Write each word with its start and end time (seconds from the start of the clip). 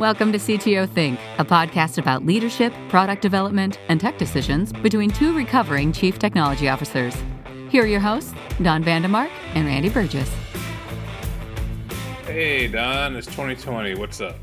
Welcome 0.00 0.32
to 0.32 0.38
CTO 0.38 0.88
Think, 0.88 1.20
a 1.36 1.44
podcast 1.44 1.98
about 1.98 2.24
leadership, 2.24 2.72
product 2.88 3.20
development, 3.20 3.78
and 3.90 4.00
tech 4.00 4.16
decisions 4.16 4.72
between 4.72 5.10
two 5.10 5.36
recovering 5.36 5.92
chief 5.92 6.18
technology 6.18 6.70
officers. 6.70 7.14
Here 7.68 7.84
are 7.84 7.86
your 7.86 8.00
hosts, 8.00 8.32
Don 8.62 8.82
Vandemark 8.82 9.28
and 9.52 9.66
Randy 9.66 9.90
Burgess. 9.90 10.34
Hey, 12.24 12.66
Don, 12.66 13.14
it's 13.14 13.26
2020. 13.26 13.96
What's 13.96 14.22
up? 14.22 14.36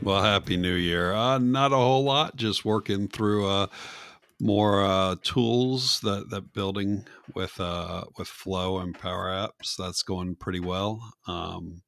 Well, 0.00 0.22
happy 0.22 0.56
new 0.56 0.72
year. 0.72 1.12
Uh, 1.12 1.36
not 1.36 1.72
a 1.72 1.76
whole 1.76 2.04
lot, 2.04 2.36
just 2.36 2.64
working 2.64 3.06
through 3.06 3.46
uh, 3.46 3.66
more 4.40 4.82
uh, 4.82 5.16
tools 5.22 6.00
that 6.00 6.30
that 6.30 6.54
building 6.54 7.06
with 7.34 7.60
uh, 7.60 8.04
with 8.16 8.28
Flow 8.28 8.78
and 8.78 8.98
Power 8.98 9.26
Apps. 9.26 9.76
That's 9.76 10.02
going 10.02 10.36
pretty 10.36 10.60
well. 10.60 11.12
Um, 11.26 11.82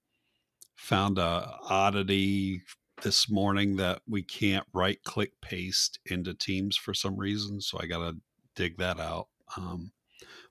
found 0.76 1.16
a 1.16 1.56
oddity 1.70 2.60
this 3.04 3.30
morning 3.30 3.76
that 3.76 4.00
we 4.08 4.22
can't 4.22 4.66
right 4.72 4.98
click 5.04 5.32
paste 5.42 6.00
into 6.06 6.32
Teams 6.32 6.74
for 6.76 6.94
some 6.94 7.16
reason, 7.16 7.60
so 7.60 7.78
I 7.80 7.86
got 7.86 7.98
to 7.98 8.16
dig 8.56 8.78
that 8.78 8.98
out. 8.98 9.28
Um, 9.56 9.92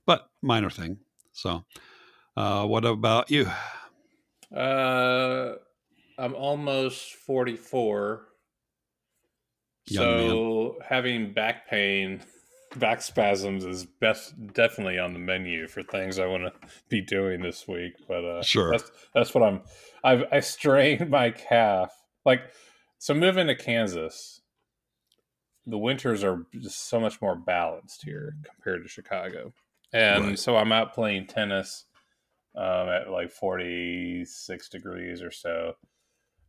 but 0.06 0.30
minor 0.40 0.70
thing. 0.70 0.98
So, 1.32 1.64
uh, 2.36 2.64
what 2.64 2.84
about 2.84 3.30
you? 3.30 3.50
Uh, 4.54 5.54
I'm 6.16 6.34
almost 6.34 7.14
44. 7.14 8.28
Young 9.86 10.02
so 10.02 10.76
man. 10.78 10.88
having 10.88 11.32
back 11.32 11.68
pain, 11.68 12.22
back 12.76 13.02
spasms 13.02 13.64
is 13.64 13.84
best 13.84 14.32
definitely 14.54 14.98
on 14.98 15.12
the 15.12 15.18
menu 15.18 15.66
for 15.66 15.82
things 15.82 16.20
I 16.20 16.26
want 16.26 16.44
to 16.44 16.52
be 16.88 17.00
doing 17.00 17.42
this 17.42 17.66
week. 17.66 17.94
But 18.06 18.24
uh, 18.24 18.42
sure, 18.42 18.70
that's 18.70 18.90
that's 19.12 19.34
what 19.34 19.42
I'm. 19.42 19.60
I've 20.04 20.24
I 20.30 20.40
strained 20.40 21.10
my 21.10 21.30
calf. 21.32 21.90
Like 22.24 22.42
so, 22.98 23.14
moving 23.14 23.48
to 23.48 23.54
Kansas, 23.54 24.40
the 25.66 25.78
winters 25.78 26.24
are 26.24 26.46
just 26.54 26.88
so 26.88 27.00
much 27.00 27.20
more 27.20 27.36
balanced 27.36 28.02
here 28.04 28.34
compared 28.44 28.82
to 28.82 28.88
Chicago, 28.88 29.52
and 29.92 30.24
right. 30.24 30.38
so 30.38 30.56
I'm 30.56 30.72
out 30.72 30.94
playing 30.94 31.26
tennis 31.26 31.84
um, 32.56 32.88
at 32.88 33.10
like 33.10 33.30
46 33.30 34.68
degrees 34.68 35.22
or 35.22 35.30
so 35.30 35.74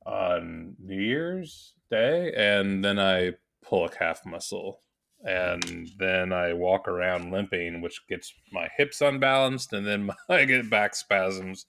on 0.05 0.75
New 0.79 1.01
Year's 1.01 1.73
Day, 1.89 2.31
and 2.35 2.83
then 2.83 2.99
I 2.99 3.33
pull 3.63 3.85
a 3.85 3.89
calf 3.89 4.21
muscle, 4.25 4.79
and 5.23 5.89
then 5.97 6.31
I 6.31 6.53
walk 6.53 6.87
around 6.87 7.31
limping, 7.31 7.81
which 7.81 8.07
gets 8.07 8.33
my 8.51 8.69
hips 8.77 9.01
unbalanced, 9.01 9.73
and 9.73 9.85
then 9.85 10.09
I 10.29 10.45
get 10.45 10.69
back 10.69 10.95
spasms. 10.95 11.65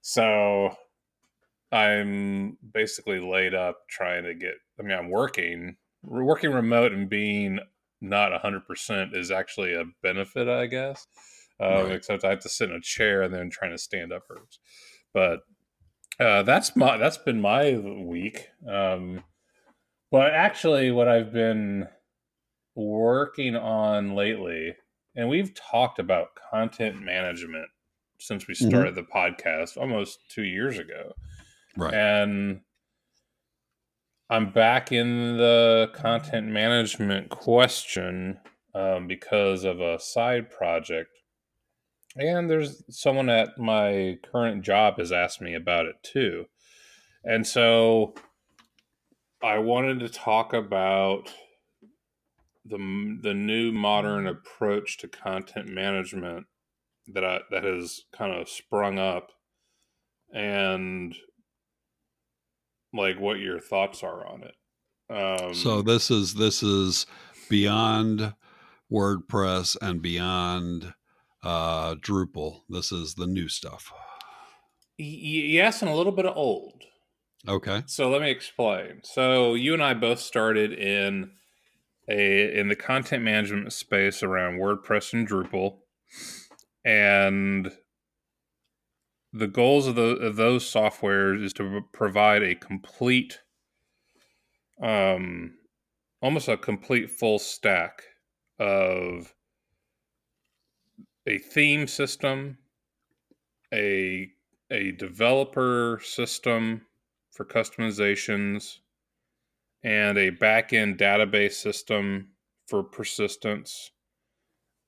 So 0.00 0.76
I'm 1.72 2.56
basically 2.72 3.20
laid 3.20 3.54
up 3.54 3.78
trying 3.88 4.24
to 4.24 4.34
get. 4.34 4.54
I 4.78 4.82
mean, 4.82 4.96
I'm 4.96 5.10
working, 5.10 5.76
working 6.02 6.52
remote, 6.52 6.92
and 6.92 7.08
being 7.08 7.58
not 8.00 8.32
100% 8.32 9.16
is 9.16 9.30
actually 9.30 9.74
a 9.74 9.84
benefit, 10.02 10.48
I 10.48 10.66
guess. 10.66 11.06
Um, 11.58 11.70
right. 11.70 11.92
Except 11.92 12.24
I 12.24 12.30
have 12.30 12.40
to 12.40 12.48
sit 12.48 12.70
in 12.70 12.76
a 12.76 12.80
chair 12.80 13.22
and 13.22 13.32
then 13.32 13.50
trying 13.50 13.70
to 13.70 13.78
stand 13.78 14.12
up 14.12 14.24
hurts. 14.28 14.58
But 15.14 15.40
uh, 16.20 16.42
that's 16.42 16.76
my 16.76 16.96
that's 16.96 17.18
been 17.18 17.40
my 17.40 17.76
week. 17.76 18.48
Um, 18.68 19.22
but 20.10 20.32
actually, 20.32 20.90
what 20.90 21.08
I've 21.08 21.32
been 21.32 21.88
working 22.74 23.56
on 23.56 24.14
lately, 24.14 24.76
and 25.14 25.28
we've 25.28 25.54
talked 25.54 25.98
about 25.98 26.28
content 26.50 27.02
management 27.02 27.68
since 28.18 28.46
we 28.46 28.54
mm-hmm. 28.54 28.68
started 28.68 28.94
mm-hmm. 28.94 29.06
the 29.06 29.36
podcast 29.36 29.80
almost 29.80 30.18
two 30.30 30.44
years 30.44 30.78
ago, 30.78 31.12
right? 31.76 31.94
And 31.94 32.60
I'm 34.28 34.50
back 34.50 34.92
in 34.92 35.36
the 35.36 35.90
content 35.94 36.48
management 36.48 37.30
question 37.30 38.38
um, 38.74 39.06
because 39.06 39.64
of 39.64 39.80
a 39.80 40.00
side 40.00 40.50
project 40.50 41.10
and 42.16 42.48
there's 42.48 42.82
someone 42.88 43.28
at 43.28 43.58
my 43.58 44.18
current 44.30 44.62
job 44.62 44.98
has 44.98 45.12
asked 45.12 45.40
me 45.40 45.54
about 45.54 45.86
it 45.86 45.96
too. 46.02 46.46
And 47.24 47.46
so 47.46 48.14
I 49.42 49.58
wanted 49.58 50.00
to 50.00 50.08
talk 50.08 50.52
about 50.54 51.32
the 52.64 52.78
the 53.22 53.34
new 53.34 53.70
modern 53.70 54.26
approach 54.26 54.98
to 54.98 55.08
content 55.08 55.68
management 55.68 56.46
that 57.12 57.24
I, 57.24 57.40
that 57.50 57.64
has 57.64 58.02
kind 58.16 58.32
of 58.32 58.48
sprung 58.48 58.98
up 58.98 59.30
and 60.32 61.14
like 62.96 63.20
what 63.20 63.38
your 63.38 63.60
thoughts 63.60 64.02
are 64.02 64.26
on 64.26 64.42
it. 64.42 64.54
Um, 65.08 65.54
so 65.54 65.82
this 65.82 66.10
is 66.10 66.34
this 66.34 66.62
is 66.62 67.06
beyond 67.48 68.34
WordPress 68.90 69.76
and 69.80 70.02
beyond 70.02 70.94
uh, 71.42 71.94
Drupal. 71.94 72.62
This 72.68 72.92
is 72.92 73.14
the 73.14 73.26
new 73.26 73.48
stuff. 73.48 73.92
yes, 74.98 75.82
and 75.82 75.90
a 75.90 75.94
little 75.94 76.12
bit 76.12 76.26
of 76.26 76.36
old. 76.36 76.82
Okay. 77.48 77.84
So 77.86 78.10
let 78.10 78.22
me 78.22 78.30
explain. 78.30 79.00
So 79.04 79.54
you 79.54 79.74
and 79.74 79.82
I 79.82 79.94
both 79.94 80.18
started 80.18 80.72
in 80.72 81.30
a 82.08 82.58
in 82.58 82.68
the 82.68 82.76
content 82.76 83.22
management 83.22 83.72
space 83.72 84.22
around 84.22 84.58
WordPress 84.58 85.12
and 85.12 85.28
Drupal, 85.28 85.78
and 86.84 87.70
the 89.38 89.46
goals 89.46 89.86
of, 89.86 89.94
the, 89.94 90.16
of 90.16 90.36
those 90.36 90.64
softwares 90.64 91.42
is 91.42 91.52
to 91.54 91.82
provide 91.92 92.42
a 92.42 92.54
complete, 92.54 93.40
um, 94.82 95.54
almost 96.22 96.48
a 96.48 96.56
complete 96.56 97.10
full 97.10 97.38
stack 97.38 98.02
of 98.58 99.34
a 101.26 101.38
theme 101.38 101.86
system, 101.86 102.58
a 103.72 104.30
a 104.70 104.92
developer 104.92 106.00
system 106.02 106.82
for 107.30 107.44
customizations, 107.44 108.78
and 109.84 110.18
a 110.18 110.32
backend 110.32 110.98
database 110.98 111.52
system 111.52 112.28
for 112.66 112.82
persistence, 112.82 113.92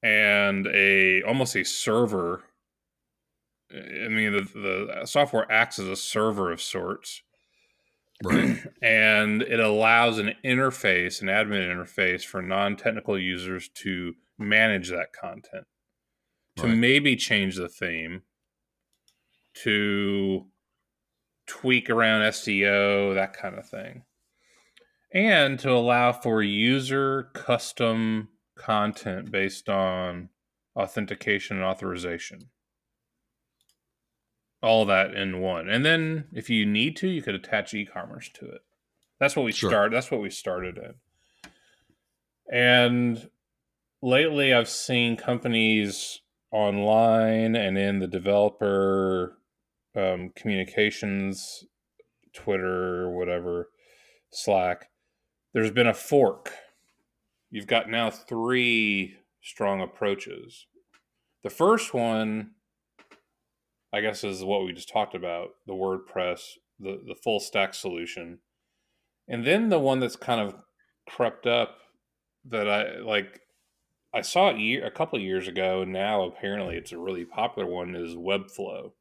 and 0.03 0.67
a 0.69 1.23
almost 1.23 1.55
a 1.55 1.65
server. 1.65 2.45
I 3.73 4.09
mean, 4.09 4.33
the, 4.33 4.43
the 4.55 5.07
software 5.07 5.51
acts 5.51 5.79
as 5.79 5.89
a 5.89 5.97
server 5.97 6.51
of 6.51 6.61
sorts. 6.63 7.23
Right. 8.25 8.59
and 8.83 9.43
it 9.43 9.61
allows 9.61 10.19
an 10.19 10.35
interface, 10.45 11.23
an 11.23 11.29
admin 11.29 11.69
interface 11.69 12.25
for 12.25 12.43
non 12.43 12.77
technical 12.77 13.19
users 13.19 13.69
to 13.77 14.15
manage 14.39 14.91
that 14.91 15.13
content 15.13 15.67
to 16.59 16.67
right. 16.67 16.77
maybe 16.77 17.17
change 17.17 17.57
the 17.57 17.69
theme, 17.69 18.23
to 19.55 20.47
tweak 21.47 21.89
around 21.89 22.23
SEO, 22.23 23.15
that 23.15 23.33
kind 23.33 23.57
of 23.57 23.69
thing, 23.69 24.03
and 25.13 25.59
to 25.61 25.71
allow 25.71 26.13
for 26.13 26.43
user 26.43 27.31
custom 27.33 28.29
content 28.57 29.31
based 29.31 29.69
on 29.69 30.29
authentication 30.77 31.57
and 31.57 31.65
authorization. 31.65 32.51
All 34.63 34.85
that 34.87 35.15
in 35.15 35.41
one. 35.41 35.69
And 35.69 35.85
then 35.85 36.25
if 36.33 36.51
you 36.51 36.67
need 36.67 36.97
to, 36.97 37.09
you 37.09 37.23
could 37.23 37.35
attach 37.35 37.75
e-commerce 37.75 38.31
to 38.35 38.47
it. 38.47 38.63
That's 39.21 39.37
what 39.37 39.45
we 39.45 39.53
sure. 39.53 39.71
start 39.71 39.93
that's 39.93 40.11
what 40.11 40.21
we 40.21 40.31
started 40.31 40.79
in. 40.79 40.95
And 42.51 43.31
lately 44.03 44.53
I've 44.53 44.69
seen 44.69 45.17
companies 45.17 46.21
online 46.51 47.55
and 47.57 47.77
in 47.77 47.99
the 47.99 48.07
developer 48.07 49.39
um, 49.97 50.33
communications, 50.35 51.65
Twitter, 52.33 53.11
whatever, 53.11 53.71
Slack, 54.31 54.89
there's 55.53 55.71
been 55.71 55.87
a 55.87 55.95
fork. 55.95 56.53
You've 57.51 57.67
got 57.67 57.89
now 57.89 58.11
three 58.11 59.17
strong 59.43 59.81
approaches. 59.81 60.67
The 61.43 61.51
first 61.51 61.95
one, 61.95 62.53
I 63.93 64.01
guess, 64.01 64.25
is 64.25 64.45
what 64.45 64.65
we 64.65 64.73
just 64.73 64.89
talked 64.89 65.15
about 65.15 65.51
the 65.67 65.73
WordPress, 65.73 66.41
the, 66.79 67.01
the 67.07 67.15
full 67.15 67.41
stack 67.41 67.75
solution. 67.75 68.41
And 69.27 69.47
then 69.47 69.69
the 69.69 69.79
one 69.79 70.01
that's 70.01 70.17
kind 70.17 70.41
of 70.41 70.55
crept 71.09 71.47
up 71.47 71.79
that 72.45 72.69
I 72.69 72.99
like 72.99 73.41
I 74.15 74.23
saw 74.23 74.51
it 74.51 74.59
year, 74.59 74.87
a 74.87 74.91
couple 74.91 75.19
of 75.19 75.25
years 75.25 75.49
ago, 75.49 75.83
and 75.83 75.93
now 75.93 76.23
apparently 76.25 76.77
it's 76.77 76.93
a 76.93 76.99
really 76.99 77.25
popular 77.25 77.69
one. 77.69 77.95
Is 77.95 78.15
Webflow, 78.15 78.93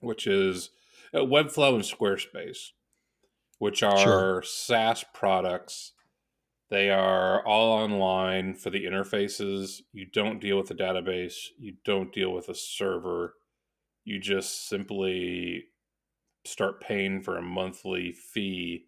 which 0.00 0.26
is 0.26 0.70
uh, 1.14 1.18
Webflow 1.18 1.74
and 1.74 1.84
Squarespace, 1.84 2.70
which 3.58 3.82
are 3.82 3.98
sure. 3.98 4.42
SaaS 4.42 5.04
products. 5.12 5.92
They 6.70 6.90
are 6.90 7.46
all 7.46 7.72
online 7.72 8.54
for 8.54 8.68
the 8.68 8.84
interfaces. 8.84 9.80
You 9.92 10.06
don't 10.06 10.40
deal 10.40 10.58
with 10.58 10.68
the 10.68 10.74
database. 10.74 11.46
You 11.58 11.74
don't 11.84 12.12
deal 12.12 12.30
with 12.30 12.48
a 12.50 12.54
server. 12.54 13.34
You 14.04 14.18
just 14.20 14.68
simply 14.68 15.64
start 16.44 16.80
paying 16.80 17.22
for 17.22 17.36
a 17.36 17.42
monthly 17.42 18.12
fee 18.12 18.86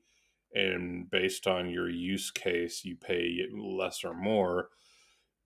and 0.54 1.08
based 1.10 1.46
on 1.46 1.70
your 1.70 1.88
use 1.88 2.30
case, 2.30 2.84
you 2.84 2.96
pay 2.96 3.46
less 3.52 4.02
or 4.04 4.14
more. 4.14 4.70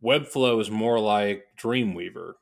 Webflow 0.02 0.60
is 0.60 0.70
more 0.70 0.98
like 0.98 1.44
Dreamweaver. 1.60 2.34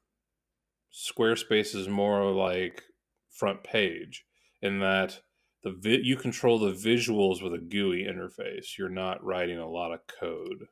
Squarespace 0.92 1.74
is 1.74 1.88
more 1.88 2.30
like 2.30 2.82
front 3.30 3.64
page 3.64 4.24
in 4.60 4.78
that 4.80 5.20
the 5.64 5.72
vi- 5.72 6.02
you 6.02 6.16
control 6.16 6.58
the 6.58 6.72
visuals 6.72 7.42
with 7.42 7.54
a 7.54 7.58
GUI 7.58 8.04
interface. 8.04 8.76
You're 8.78 8.88
not 8.88 9.24
writing 9.24 9.58
a 9.58 9.68
lot 9.68 9.92
of 9.92 10.00
code, 10.06 10.66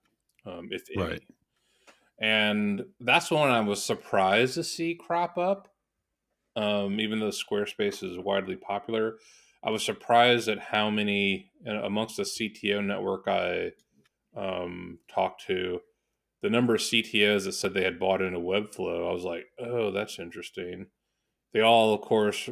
um, 0.47 0.69
if 0.71 0.85
any. 0.95 1.03
Right. 1.03 1.23
And 2.21 2.85
that's 3.01 3.31
one 3.31 3.51
I 3.51 3.61
was 3.61 3.83
surprised 3.83 4.55
to 4.55 4.65
see 4.65 4.95
crop 4.95 5.39
up. 5.39 5.69
Um, 6.57 7.01
even 7.01 7.21
though 7.21 7.29
Squarespace 7.29 8.03
is 8.03 8.19
widely 8.19 8.57
popular, 8.57 9.17
I 9.63 9.71
was 9.71 9.85
surprised 9.85 10.49
at 10.49 10.59
how 10.59 10.91
many 10.91 11.51
amongst 11.67 12.17
the 12.17 12.23
CTO 12.23 12.85
network 12.85 13.29
I 13.29 13.73
um, 14.37 14.99
talked 15.09 15.47
to, 15.47 15.81
the 16.43 16.51
number 16.51 16.75
of 16.75 16.81
CTOs 16.81 17.45
that 17.45 17.53
said 17.53 17.75
they 17.75 17.85
had 17.85 17.99
bought 17.99 18.23
into 18.23 18.39
Webflow. 18.39 19.09
I 19.09 19.13
was 19.13 19.25
like, 19.25 19.47
oh, 19.59 19.91
that's 19.91 20.19
interesting. 20.19 20.87
They 21.53 21.61
all, 21.61 21.93
of 21.93 22.01
course, 22.01 22.49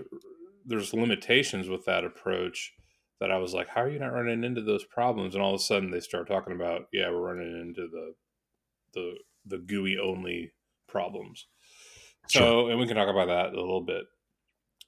there's 0.67 0.93
limitations 0.93 1.69
with 1.69 1.87
that 1.87 2.05
approach 2.05 2.75
that 3.21 3.31
I 3.31 3.39
was 3.39 3.55
like, 3.55 3.69
how 3.69 3.83
are 3.83 3.89
you 3.89 3.99
not 3.99 4.13
running 4.13 4.45
into 4.45 4.61
those 4.61 4.85
problems? 4.85 5.35
And 5.35 5.43
all 5.43 5.55
of 5.55 5.61
a 5.61 5.65
sudden 5.65 5.91
they 5.91 6.01
start 6.01 6.29
talking 6.29 6.55
about, 6.55 6.87
yeah, 6.93 7.11
we're 7.11 7.35
running 7.35 7.61
into 7.61 7.89
the 7.89 8.15
the 8.95 9.15
the 9.47 9.59
GUI 9.59 9.99
only 9.99 10.53
problems. 10.89 11.47
So, 12.29 12.41
sure. 12.41 12.71
and 12.71 12.79
we 12.79 12.87
can 12.87 12.97
talk 12.97 13.09
about 13.09 13.29
that 13.29 13.55
a 13.55 13.61
little 13.61 13.81
bit. 13.81 14.05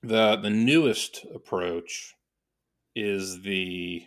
The 0.03 0.37
the 0.37 0.51
newest 0.51 1.25
approach 1.35 2.15
is 2.95 3.43
the 3.43 4.05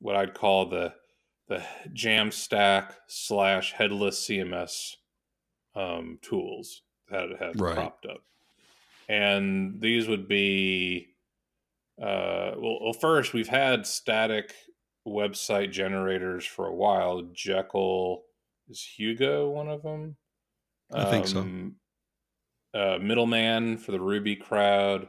what 0.00 0.16
I'd 0.16 0.34
call 0.34 0.66
the 0.66 0.94
the 1.48 1.62
Jamstack 1.92 2.92
slash 3.08 3.72
headless 3.72 4.26
CMS 4.26 4.96
um, 5.74 6.18
tools 6.22 6.82
that 7.10 7.28
have 7.38 7.60
right. 7.60 7.76
popped 7.76 8.06
up, 8.06 8.22
and 9.08 9.80
these 9.80 10.08
would 10.08 10.28
be 10.28 11.08
uh, 12.00 12.52
well, 12.56 12.78
well. 12.82 12.92
First, 12.92 13.32
we've 13.32 13.48
had 13.48 13.86
static 13.86 14.54
website 15.06 15.72
generators 15.72 16.46
for 16.46 16.66
a 16.66 16.74
while. 16.74 17.22
Jekyll 17.32 18.22
is 18.68 18.82
Hugo 18.82 19.50
one 19.50 19.68
of 19.68 19.82
them. 19.82 20.16
I 20.92 21.04
think 21.04 21.26
so. 21.26 21.46
Uh, 22.74 22.98
middleman 23.00 23.76
for 23.76 23.92
the 23.92 24.00
Ruby 24.00 24.36
crowd. 24.36 25.08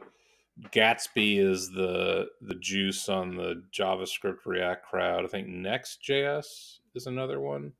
Gatsby 0.72 1.38
is 1.38 1.70
the 1.70 2.26
the 2.40 2.54
juice 2.54 3.08
on 3.08 3.36
the 3.36 3.62
JavaScript 3.72 4.46
React 4.46 4.84
crowd. 4.84 5.24
I 5.24 5.28
think 5.28 5.48
Next.js 5.48 6.44
is 6.94 7.06
another 7.06 7.40
one. 7.40 7.72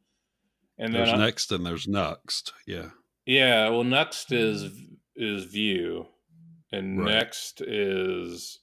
And 0.79 0.93
there's 0.93 1.11
then 1.11 1.21
Nuxt 1.21 1.53
and 1.53 1.65
there's 1.65 1.87
Next. 1.87 2.53
Yeah. 2.67 2.91
Yeah. 3.27 3.69
Well, 3.69 3.85
Nuxt 3.85 4.33
is 4.33 4.71
is 5.15 5.45
Vue, 5.45 6.07
and 6.73 6.99
right. 6.99 7.15
Next 7.15 7.61
is 7.61 8.59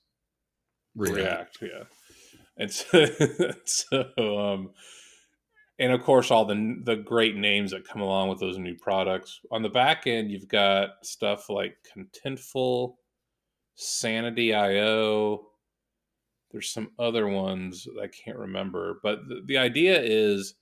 React. 0.96 1.16
React. 1.16 1.58
Yeah. 1.62 1.84
And 2.58 2.72
so, 2.72 3.06
so 3.66 4.40
um, 4.40 4.72
and 5.80 5.92
of 5.92 6.04
course 6.04 6.32
all 6.32 6.46
the 6.46 6.80
the 6.84 6.96
great 6.96 7.36
names 7.36 7.72
that 7.72 7.88
come 7.88 8.02
along 8.02 8.30
with 8.30 8.40
those 8.40 8.58
new 8.58 8.76
products. 8.76 9.40
On 9.52 9.62
the 9.62 9.70
back 9.70 10.08
end, 10.08 10.32
you've 10.32 10.48
got 10.48 10.90
stuff 11.04 11.50
like 11.50 11.76
Contentful, 11.96 12.96
Sanity.io. 13.76 15.48
There's 16.52 16.70
some 16.70 16.92
other 17.00 17.28
ones 17.28 17.88
I 18.02 18.08
can't 18.08 18.38
remember, 18.38 19.00
but 19.02 19.28
the, 19.28 19.42
the 19.46 19.58
idea 19.58 20.02
is 20.02 20.56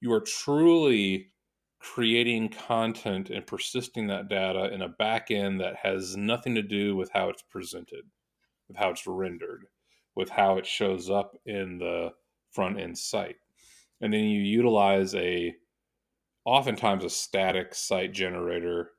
you 0.00 0.12
are 0.12 0.20
truly 0.20 1.30
creating 1.78 2.48
content 2.48 3.28
and 3.28 3.46
persisting 3.46 4.06
that 4.06 4.28
data 4.28 4.72
in 4.72 4.80
a 4.80 4.88
back 4.88 5.30
end 5.30 5.60
that 5.60 5.76
has 5.76 6.16
nothing 6.16 6.54
to 6.54 6.62
do 6.62 6.96
with 6.96 7.10
how 7.12 7.28
it's 7.28 7.42
presented, 7.42 8.04
with 8.68 8.78
how 8.78 8.88
it's 8.88 9.06
rendered, 9.06 9.66
with 10.16 10.30
how 10.30 10.56
it 10.56 10.64
shows 10.64 11.10
up 11.10 11.36
in 11.44 11.76
the 11.78 12.10
front 12.50 12.80
end 12.80 12.96
site 12.96 13.36
and 14.04 14.12
then 14.12 14.24
you 14.24 14.42
utilize 14.42 15.14
a 15.14 15.56
oftentimes 16.44 17.04
a 17.04 17.08
static 17.08 17.74
site 17.74 18.12
generator 18.12 18.90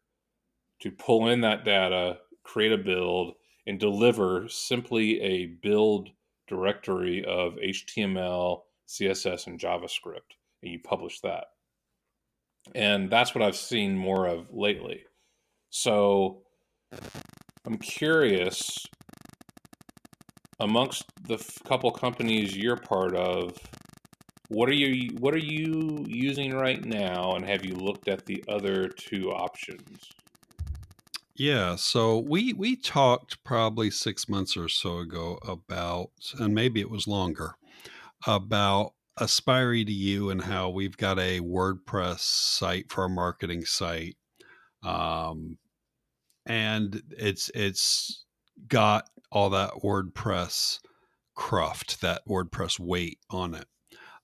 to 0.81 0.89
pull 0.89 1.27
in 1.27 1.41
that 1.41 1.63
data, 1.63 2.17
create 2.43 2.71
a 2.71 2.77
build, 2.77 3.35
and 3.67 3.79
deliver 3.79 4.47
simply 4.49 5.21
a 5.21 5.45
build 5.45 6.09
directory 6.47 7.23
of 7.23 7.53
HTML, 7.53 8.61
CSS, 8.87 9.45
and 9.45 9.59
JavaScript, 9.59 10.37
and 10.63 10.71
you 10.71 10.79
publish 10.79 11.19
that. 11.19 11.45
And 12.73 13.07
that's 13.07 13.35
what 13.35 13.43
I've 13.43 13.55
seen 13.55 13.95
more 13.95 14.25
of 14.25 14.51
lately. 14.51 15.03
So 15.69 16.41
I'm 17.63 17.77
curious 17.77 18.59
amongst 20.59 21.03
the 21.27 21.37
couple 21.63 21.91
companies 21.91 22.57
you're 22.57 22.77
part 22.77 23.15
of 23.15 23.55
what 24.49 24.69
are 24.69 24.73
you 24.73 25.15
what 25.17 25.33
are 25.33 25.39
you 25.39 26.05
using 26.07 26.51
right 26.55 26.83
now 26.83 27.33
and 27.35 27.47
have 27.47 27.65
you 27.65 27.75
looked 27.75 28.07
at 28.07 28.25
the 28.25 28.43
other 28.47 28.87
two 28.87 29.31
options? 29.31 30.09
Yeah, 31.35 31.75
so 31.75 32.19
we 32.19 32.53
we 32.53 32.75
talked 32.75 33.43
probably 33.43 33.91
6 33.91 34.29
months 34.29 34.55
or 34.55 34.69
so 34.69 34.99
ago 34.99 35.39
about 35.47 36.11
and 36.39 36.53
maybe 36.53 36.79
it 36.79 36.89
was 36.89 37.07
longer 37.07 37.55
about 38.25 38.93
Aspire 39.17 39.71
EDU 39.73 40.31
and 40.31 40.41
how 40.41 40.69
we've 40.69 40.97
got 40.97 41.17
a 41.19 41.39
WordPress 41.39 42.19
site 42.19 42.91
for 42.91 43.03
our 43.03 43.09
marketing 43.09 43.63
site. 43.65 44.17
Um, 44.83 45.57
and 46.45 47.01
it's 47.17 47.49
it's 47.55 48.25
got 48.67 49.09
all 49.31 49.49
that 49.51 49.71
WordPress 49.83 50.79
cruft, 51.33 52.01
that 52.01 52.21
WordPress 52.27 52.79
weight 52.79 53.19
on 53.29 53.55
it 53.55 53.67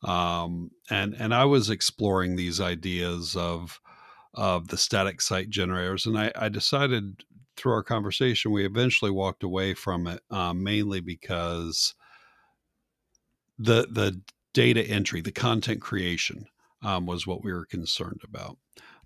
um, 0.03 0.71
and 0.89 1.13
and 1.15 1.33
I 1.33 1.45
was 1.45 1.69
exploring 1.69 2.35
these 2.35 2.59
ideas 2.59 3.35
of 3.35 3.79
of 4.33 4.69
the 4.69 4.77
static 4.77 5.21
site 5.21 5.49
generators, 5.49 6.05
and 6.05 6.17
I, 6.17 6.31
I 6.35 6.49
decided 6.49 7.23
through 7.57 7.73
our 7.73 7.83
conversation 7.83 8.51
we 8.51 8.65
eventually 8.65 9.11
walked 9.11 9.43
away 9.43 9.73
from 9.73 10.07
it 10.07 10.21
um, 10.31 10.63
mainly 10.63 11.01
because 11.01 11.93
the 13.59 13.87
the 13.91 14.21
data 14.53 14.81
entry, 14.81 15.21
the 15.21 15.31
content 15.31 15.81
creation, 15.81 16.45
um, 16.81 17.05
was 17.05 17.27
what 17.27 17.43
we 17.43 17.53
were 17.53 17.65
concerned 17.65 18.21
about. 18.23 18.57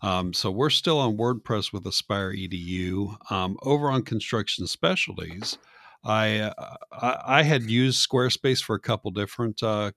Um, 0.02 0.34
so 0.34 0.52
we're 0.52 0.70
still 0.70 1.00
on 1.00 1.18
WordPress 1.18 1.72
with 1.72 1.86
Aspire 1.86 2.34
EDU. 2.34 3.32
Um, 3.32 3.58
over 3.64 3.90
on 3.90 4.04
Construction 4.04 4.68
Specialties, 4.68 5.58
I, 6.04 6.40
uh, 6.40 6.76
I, 6.92 7.22
I 7.26 7.44
had 7.44 7.64
used 7.64 8.08
Squarespace 8.08 8.64
for 8.64 8.76
a 8.76 8.80
couple 8.80 9.12
different 9.12 9.64
uh, 9.64 9.92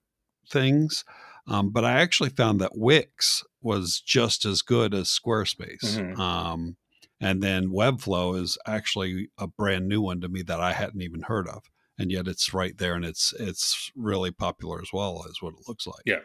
things. 0.49 1.03
Um, 1.47 1.71
but 1.71 1.83
I 1.83 1.93
actually 1.93 2.29
found 2.29 2.61
that 2.61 2.77
Wix 2.77 3.43
was 3.61 4.01
just 4.01 4.45
as 4.45 4.61
good 4.61 4.93
as 4.93 5.07
Squarespace. 5.07 5.97
Mm-hmm. 5.97 6.19
Um, 6.19 6.77
and 7.19 7.41
then 7.41 7.69
Webflow 7.69 8.39
is 8.39 8.57
actually 8.65 9.29
a 9.37 9.47
brand 9.47 9.87
new 9.87 10.01
one 10.01 10.21
to 10.21 10.29
me 10.29 10.41
that 10.43 10.59
I 10.59 10.73
hadn't 10.73 11.01
even 11.01 11.23
heard 11.23 11.47
of, 11.47 11.63
and 11.97 12.11
yet 12.11 12.27
it's 12.27 12.53
right 12.53 12.77
there, 12.77 12.93
and 12.93 13.03
it's 13.03 13.33
it's 13.37 13.91
really 13.95 14.31
popular 14.31 14.79
as 14.81 14.89
well 14.93 15.25
as 15.27 15.41
what 15.41 15.53
it 15.53 15.67
looks 15.67 15.85
like. 15.85 16.03
Yeah. 16.05 16.19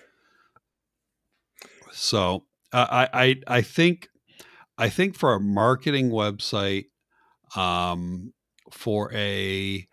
So 1.90 2.44
uh, 2.72 2.86
I 2.90 3.08
I 3.12 3.56
I 3.58 3.62
think 3.62 4.08
I 4.78 4.88
think 4.88 5.16
for 5.16 5.34
a 5.34 5.40
marketing 5.40 6.10
website, 6.10 6.86
um, 7.56 8.32
for 8.70 9.12
a 9.12 9.88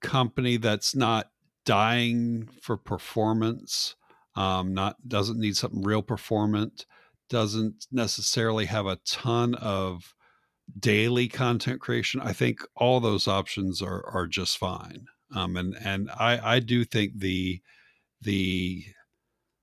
company 0.00 0.56
that's 0.56 0.94
not 0.96 1.30
dying 1.64 2.48
for 2.60 2.76
performance, 2.76 3.96
um, 4.34 4.74
not 4.74 4.96
doesn't 5.08 5.38
need 5.38 5.56
something 5.56 5.82
real 5.82 6.02
performant, 6.02 6.86
doesn't 7.28 7.86
necessarily 7.90 8.66
have 8.66 8.86
a 8.86 8.98
ton 9.04 9.54
of 9.54 10.14
daily 10.78 11.28
content 11.28 11.80
creation. 11.80 12.20
I 12.20 12.32
think 12.32 12.60
all 12.76 13.00
those 13.00 13.28
options 13.28 13.82
are 13.82 14.04
are 14.06 14.26
just 14.26 14.58
fine. 14.58 15.06
Um, 15.34 15.56
and 15.56 15.76
and 15.82 16.10
I 16.10 16.56
I 16.56 16.60
do 16.60 16.84
think 16.84 17.18
the 17.18 17.60
the 18.20 18.84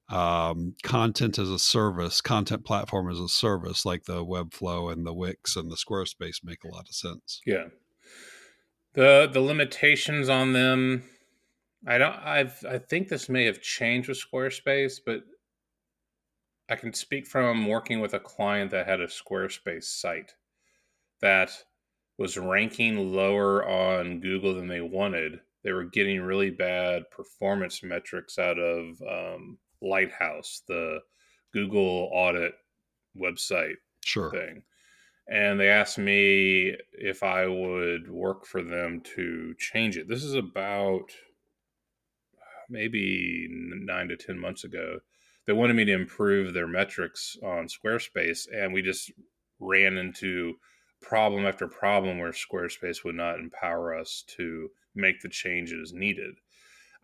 um, 0.10 0.76
content 0.82 1.38
as 1.38 1.50
a 1.50 1.60
service, 1.60 2.20
content 2.20 2.66
platform 2.66 3.10
as 3.10 3.20
a 3.20 3.30
service, 3.30 3.86
like 3.86 4.06
the 4.06 4.26
Webflow 4.26 4.92
and 4.92 5.06
the 5.06 5.14
Wix 5.14 5.56
and 5.56 5.72
the 5.72 5.76
Squarespace, 5.76 6.44
make 6.44 6.64
a 6.64 6.68
lot 6.68 6.90
of 6.90 6.96
sense. 6.96 7.42
Yeah. 7.46 7.66
The 8.94 9.30
the 9.32 9.42
limitations 9.42 10.30
on 10.30 10.54
them 10.54 11.04
I 11.88 11.98
don't. 11.98 12.16
I've. 12.16 12.64
I 12.68 12.78
think 12.78 13.08
this 13.08 13.30
may 13.30 13.46
have 13.46 13.62
changed 13.62 14.10
with 14.10 14.22
Squarespace, 14.22 15.00
but 15.06 15.22
I 16.70 16.76
can 16.76 16.94
speak 16.94 17.26
from 17.26 17.68
working 17.68 18.00
with 18.00 18.14
a 18.14 18.20
client 18.20 18.72
that 18.72 18.86
had 18.86 19.00
a 19.02 19.08
Squarespace 19.08 19.86
site 19.86 20.34
that 21.22 21.52
was 22.18 22.38
ranking 22.38 23.14
lower 23.14 23.68
on 23.68 24.20
Google 24.20 24.54
than 24.54 24.68
they 24.68 24.82
wanted. 24.82 25.40
they 25.64 25.72
were 25.72 25.86
getting 25.86 26.22
really 26.22 26.50
bad 26.50 27.10
performance 27.12 27.82
metrics 27.84 28.38
out 28.38 28.58
of 28.60 29.02
um, 29.02 29.58
Lighthouse, 29.82 30.62
the 30.68 31.00
Google 31.54 32.10
audit 32.14 32.54
website 33.18 33.76
sure. 34.04 34.32
thing. 34.32 34.64
And 35.28 35.60
they 35.60 35.70
asked 35.70 35.98
me 35.98 36.76
if 36.94 37.24
I 37.24 37.48
would 37.48 38.10
work 38.10 38.46
for 38.46 38.64
them 38.64 39.02
to 39.16 39.54
change 39.60 39.98
it. 39.98 40.08
This 40.08 40.24
is 40.24 40.34
about 40.34 41.12
maybe 42.70 43.48
nine 43.50 44.08
to 44.10 44.18
10 44.18 44.38
months 44.38 44.64
ago. 44.64 45.00
They 45.46 45.54
wanted 45.54 45.76
me 45.76 45.86
to 45.86 45.94
improve 45.94 46.54
their 46.54 46.68
metrics 46.68 47.36
on 47.44 47.68
Squarespace, 47.68 48.48
and 48.54 48.74
we 48.74 48.82
just 48.82 49.12
ran 49.60 49.98
into 49.98 50.56
problem 51.02 51.46
after 51.46 51.68
problem 51.68 52.20
where 52.20 52.32
Squarespace 52.32 53.04
would 53.04 53.16
not 53.16 53.40
empower 53.40 53.96
us 53.96 54.24
to 54.38 54.70
make 54.96 55.22
the 55.22 55.30
changes 55.30 55.94
needed. 55.94 56.36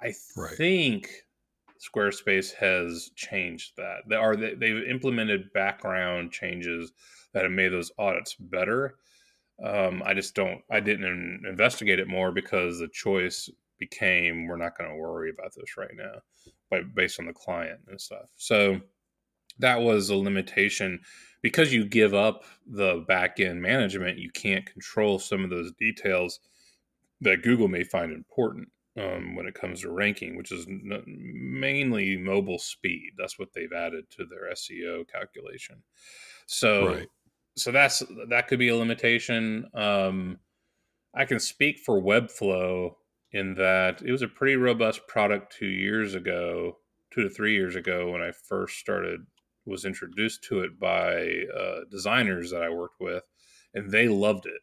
I 0.02 0.14
right. 0.38 0.56
think 0.58 1.10
Squarespace 1.80 2.54
has 2.54 3.12
changed 3.16 3.74
that. 3.78 4.02
They 4.08 4.16
are 4.16 4.36
they've 4.36 4.88
implemented 4.88 5.52
background 5.54 6.32
changes 6.32 6.92
that 7.34 7.44
have 7.44 7.52
made 7.52 7.72
those 7.72 7.92
audits 7.98 8.36
better. 8.36 8.96
Um, 9.64 10.04
I 10.06 10.14
just 10.14 10.36
don't. 10.36 10.62
I 10.70 10.80
didn't 10.80 11.46
investigate 11.48 12.00
it 12.00 12.08
more 12.08 12.32
because 12.32 12.80
the 12.80 12.88
choice 12.88 13.50
became 13.80 14.48
we're 14.48 14.58
not 14.58 14.78
going 14.78 14.90
to 14.90 14.96
worry 14.96 15.30
about 15.30 15.54
this 15.56 15.78
right 15.78 15.96
now, 15.96 16.22
but 16.70 16.96
based 16.96 17.20
on 17.20 17.26
the 17.26 17.34
client 17.34 17.80
and 17.88 18.00
stuff. 18.00 18.26
So 18.36 18.80
that 19.60 19.82
was 19.82 20.10
a 20.10 20.16
limitation 20.16 21.00
because 21.42 21.74
you 21.74 21.86
give 21.86 22.14
up 22.14 22.44
the 22.66 23.06
back 23.08 23.40
end 23.40 23.62
management. 23.62 24.18
You 24.18 24.32
can't 24.32 24.66
control 24.66 25.20
some 25.20 25.44
of 25.44 25.50
those 25.50 25.72
details 25.74 26.40
that 27.22 27.44
Google 27.44 27.68
may 27.68 27.84
find 27.84 28.12
important 28.12 28.68
um, 29.00 29.36
when 29.36 29.48
it 29.48 29.54
comes 29.54 29.82
to 29.82 29.92
ranking, 29.92 30.38
which 30.38 30.52
is 30.52 30.66
n- 30.68 31.04
mainly 31.06 32.18
mobile 32.18 32.60
speed. 32.60 33.12
That's 33.18 33.40
what 33.40 33.50
they've 33.54 33.72
added 33.74 34.06
to 34.12 34.26
their 34.26 34.52
SEO 34.54 35.08
calculation. 35.08 35.82
So, 36.48 36.96
right. 36.96 37.08
so 37.56 37.72
that's 37.72 38.04
that 38.30 38.48
could 38.48 38.60
be 38.60 38.70
a 38.70 38.76
limitation. 38.76 39.70
Um, 39.74 40.40
I 41.14 41.26
can 41.26 41.40
speak 41.40 41.80
for 41.80 42.02
Webflow 42.02 42.96
in 43.36 43.54
that 43.56 44.02
it 44.02 44.14
was 44.14 44.22
a 44.22 44.30
pretty 44.30 44.56
robust 44.56 45.06
product 45.08 45.54
two 45.54 45.68
years 45.68 46.16
ago, 46.16 46.78
two 47.12 47.22
to 47.22 47.30
three 47.30 47.54
years 47.54 47.76
ago 47.76 48.10
when 48.10 48.22
I 48.22 48.32
first 48.32 48.80
started 48.80 49.20
was 49.66 49.84
introduced 49.84 50.46
to 50.46 50.62
it 50.62 50.80
by 50.80 51.44
uh, 51.54 51.82
designers 51.92 52.50
that 52.52 52.62
I 52.62 52.70
worked 52.70 53.02
with, 53.02 53.24
and 53.74 53.92
they 53.92 54.08
loved 54.08 54.46
it. 54.46 54.62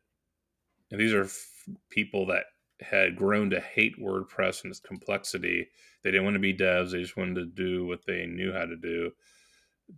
And 0.91 0.99
these 0.99 1.13
are 1.13 1.25
f- 1.25 1.69
people 1.91 2.25
that 2.29 2.45
had 2.81 3.15
grown 3.15 3.51
to 3.51 3.61
hate 3.61 4.01
WordPress 4.01 4.63
and 4.63 4.71
its 4.71 4.81
complexity. 4.81 5.69
They 6.03 6.11
didn't 6.11 6.25
want 6.25 6.37
to 6.37 6.41
be 6.41 6.57
devs; 6.57 6.93
they 6.93 7.03
just 7.03 7.17
wanted 7.19 7.35
to 7.35 7.45
do 7.45 7.85
what 7.87 8.07
they 8.07 8.25
knew 8.25 8.55
how 8.55 8.65
to 8.65 8.77
do 8.77 9.11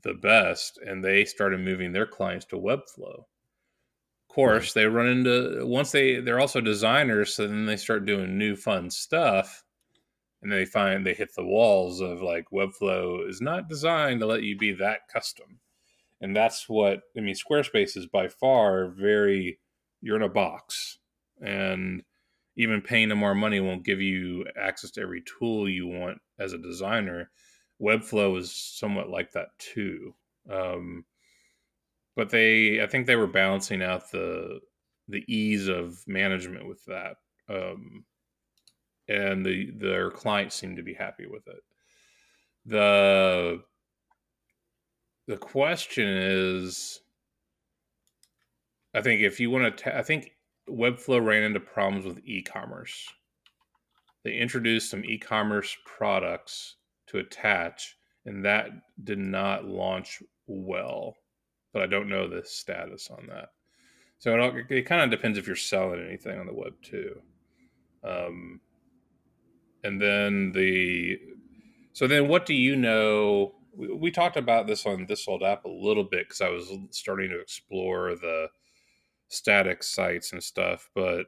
the 0.02 0.14
best, 0.14 0.80
and 0.84 1.04
they 1.04 1.24
started 1.24 1.60
moving 1.60 1.92
their 1.92 2.06
clients 2.06 2.46
to 2.46 2.56
Webflow. 2.56 3.22
Course, 4.34 4.72
they 4.72 4.86
run 4.86 5.06
into 5.06 5.64
once 5.64 5.92
they 5.92 6.18
they're 6.20 6.40
also 6.40 6.60
designers, 6.60 7.34
so 7.34 7.46
then 7.46 7.66
they 7.66 7.76
start 7.76 8.04
doing 8.04 8.36
new 8.36 8.56
fun 8.56 8.90
stuff, 8.90 9.64
and 10.42 10.50
they 10.50 10.64
find 10.64 11.06
they 11.06 11.14
hit 11.14 11.34
the 11.34 11.44
walls 11.44 12.00
of 12.00 12.20
like 12.20 12.46
Webflow 12.52 13.28
is 13.28 13.40
not 13.40 13.68
designed 13.68 14.20
to 14.20 14.26
let 14.26 14.42
you 14.42 14.56
be 14.56 14.72
that 14.72 15.08
custom, 15.12 15.60
and 16.20 16.34
that's 16.34 16.68
what 16.68 17.02
I 17.16 17.20
mean. 17.20 17.36
Squarespace 17.36 17.96
is 17.96 18.06
by 18.06 18.26
far 18.26 18.88
very 18.88 19.60
you're 20.00 20.16
in 20.16 20.22
a 20.22 20.28
box 20.28 20.98
and 21.40 22.02
even 22.56 22.82
paying 22.82 23.08
them 23.08 23.18
more 23.18 23.34
money 23.34 23.58
won't 23.60 23.84
give 23.84 24.00
you 24.00 24.44
access 24.60 24.90
to 24.92 25.00
every 25.00 25.22
tool 25.38 25.68
you 25.68 25.86
want 25.86 26.18
as 26.38 26.52
a 26.52 26.58
designer. 26.58 27.30
Webflow 27.80 28.38
is 28.38 28.52
somewhat 28.52 29.08
like 29.08 29.32
that 29.32 29.48
too. 29.58 30.14
Um, 30.50 31.04
but 32.16 32.30
they, 32.30 32.82
I 32.82 32.86
think 32.86 33.06
they 33.06 33.16
were 33.16 33.26
balancing 33.26 33.82
out 33.82 34.10
the 34.10 34.60
the 35.08 35.24
ease 35.28 35.68
of 35.68 36.02
management 36.06 36.66
with 36.66 36.82
that, 36.86 37.16
um, 37.48 38.04
and 39.08 39.44
the 39.44 39.70
their 39.76 40.10
clients 40.10 40.54
seemed 40.54 40.76
to 40.78 40.82
be 40.82 40.94
happy 40.94 41.26
with 41.26 41.46
it. 41.46 41.60
the 42.66 43.62
The 45.26 45.36
question 45.36 46.06
is, 46.06 47.00
I 48.94 49.00
think 49.02 49.20
if 49.22 49.40
you 49.40 49.50
want 49.50 49.78
to, 49.78 49.98
I 49.98 50.02
think 50.02 50.32
Webflow 50.68 51.24
ran 51.24 51.42
into 51.42 51.60
problems 51.60 52.06
with 52.06 52.20
e-commerce. 52.24 53.06
They 54.24 54.36
introduced 54.36 54.90
some 54.90 55.04
e-commerce 55.04 55.76
products 55.84 56.76
to 57.08 57.18
attach, 57.18 57.96
and 58.24 58.44
that 58.44 58.70
did 59.02 59.18
not 59.18 59.66
launch 59.66 60.22
well. 60.46 61.16
But 61.74 61.82
I 61.82 61.86
don't 61.86 62.08
know 62.08 62.28
the 62.28 62.42
status 62.44 63.10
on 63.10 63.26
that. 63.26 63.50
So 64.18 64.40
it, 64.40 64.66
it 64.70 64.82
kind 64.86 65.02
of 65.02 65.10
depends 65.10 65.36
if 65.36 65.46
you're 65.46 65.56
selling 65.56 66.00
anything 66.00 66.38
on 66.38 66.46
the 66.46 66.54
web 66.54 66.72
too. 66.82 67.20
Um, 68.02 68.60
and 69.82 70.00
then 70.00 70.52
the 70.52 71.18
so 71.92 72.06
then 72.06 72.28
what 72.28 72.46
do 72.46 72.54
you 72.54 72.76
know? 72.76 73.56
We, 73.76 73.92
we 73.92 74.10
talked 74.10 74.36
about 74.36 74.66
this 74.66 74.86
on 74.86 75.06
this 75.06 75.28
old 75.28 75.42
app 75.42 75.64
a 75.64 75.68
little 75.68 76.04
bit 76.04 76.28
because 76.28 76.40
I 76.40 76.48
was 76.48 76.70
starting 76.90 77.28
to 77.30 77.40
explore 77.40 78.14
the 78.14 78.48
static 79.28 79.82
sites 79.82 80.32
and 80.32 80.42
stuff, 80.42 80.88
but 80.94 81.26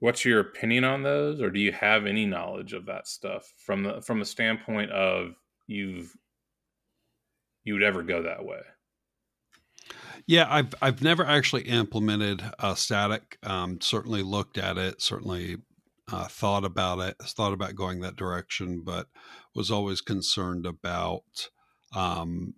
what's 0.00 0.24
your 0.24 0.40
opinion 0.40 0.84
on 0.84 1.02
those 1.02 1.40
or 1.40 1.50
do 1.50 1.58
you 1.58 1.72
have 1.72 2.04
any 2.04 2.26
knowledge 2.26 2.74
of 2.74 2.84
that 2.84 3.08
stuff 3.08 3.54
from 3.56 3.82
the 3.82 4.02
from 4.02 4.18
the 4.18 4.26
standpoint 4.26 4.90
of 4.90 5.34
you've 5.66 6.14
you 7.66 7.74
would 7.74 7.82
ever 7.82 8.02
go 8.02 8.22
that 8.22 8.44
way? 8.44 8.60
Yeah, 10.26 10.46
I've 10.48 10.74
I've 10.80 11.02
never 11.02 11.24
actually 11.26 11.62
implemented 11.62 12.42
a 12.58 12.74
static. 12.76 13.38
Um, 13.42 13.80
certainly 13.80 14.22
looked 14.22 14.56
at 14.56 14.78
it. 14.78 15.02
Certainly 15.02 15.58
uh, 16.10 16.26
thought 16.26 16.64
about 16.64 17.00
it. 17.00 17.16
Thought 17.22 17.52
about 17.52 17.74
going 17.74 18.00
that 18.00 18.16
direction, 18.16 18.82
but 18.84 19.08
was 19.54 19.70
always 19.70 20.00
concerned 20.00 20.66
about 20.66 21.50
um, 21.94 22.54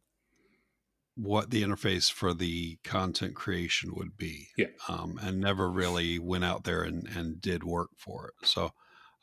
what 1.19 1.51
the 1.51 1.63
interface 1.63 2.11
for 2.11 2.33
the 2.33 2.79
content 2.85 3.35
creation 3.35 3.93
would 3.97 4.17
be. 4.17 4.49
Yeah. 4.57 4.69
Um, 4.89 5.19
and 5.21 5.41
never 5.41 5.71
really 5.71 6.19
went 6.19 6.45
out 6.45 6.65
there 6.65 6.83
and, 6.83 7.09
and 7.09 7.41
did 7.41 7.65
work 7.65 7.91
for 7.97 8.29
it. 8.29 8.47
So 8.47 8.71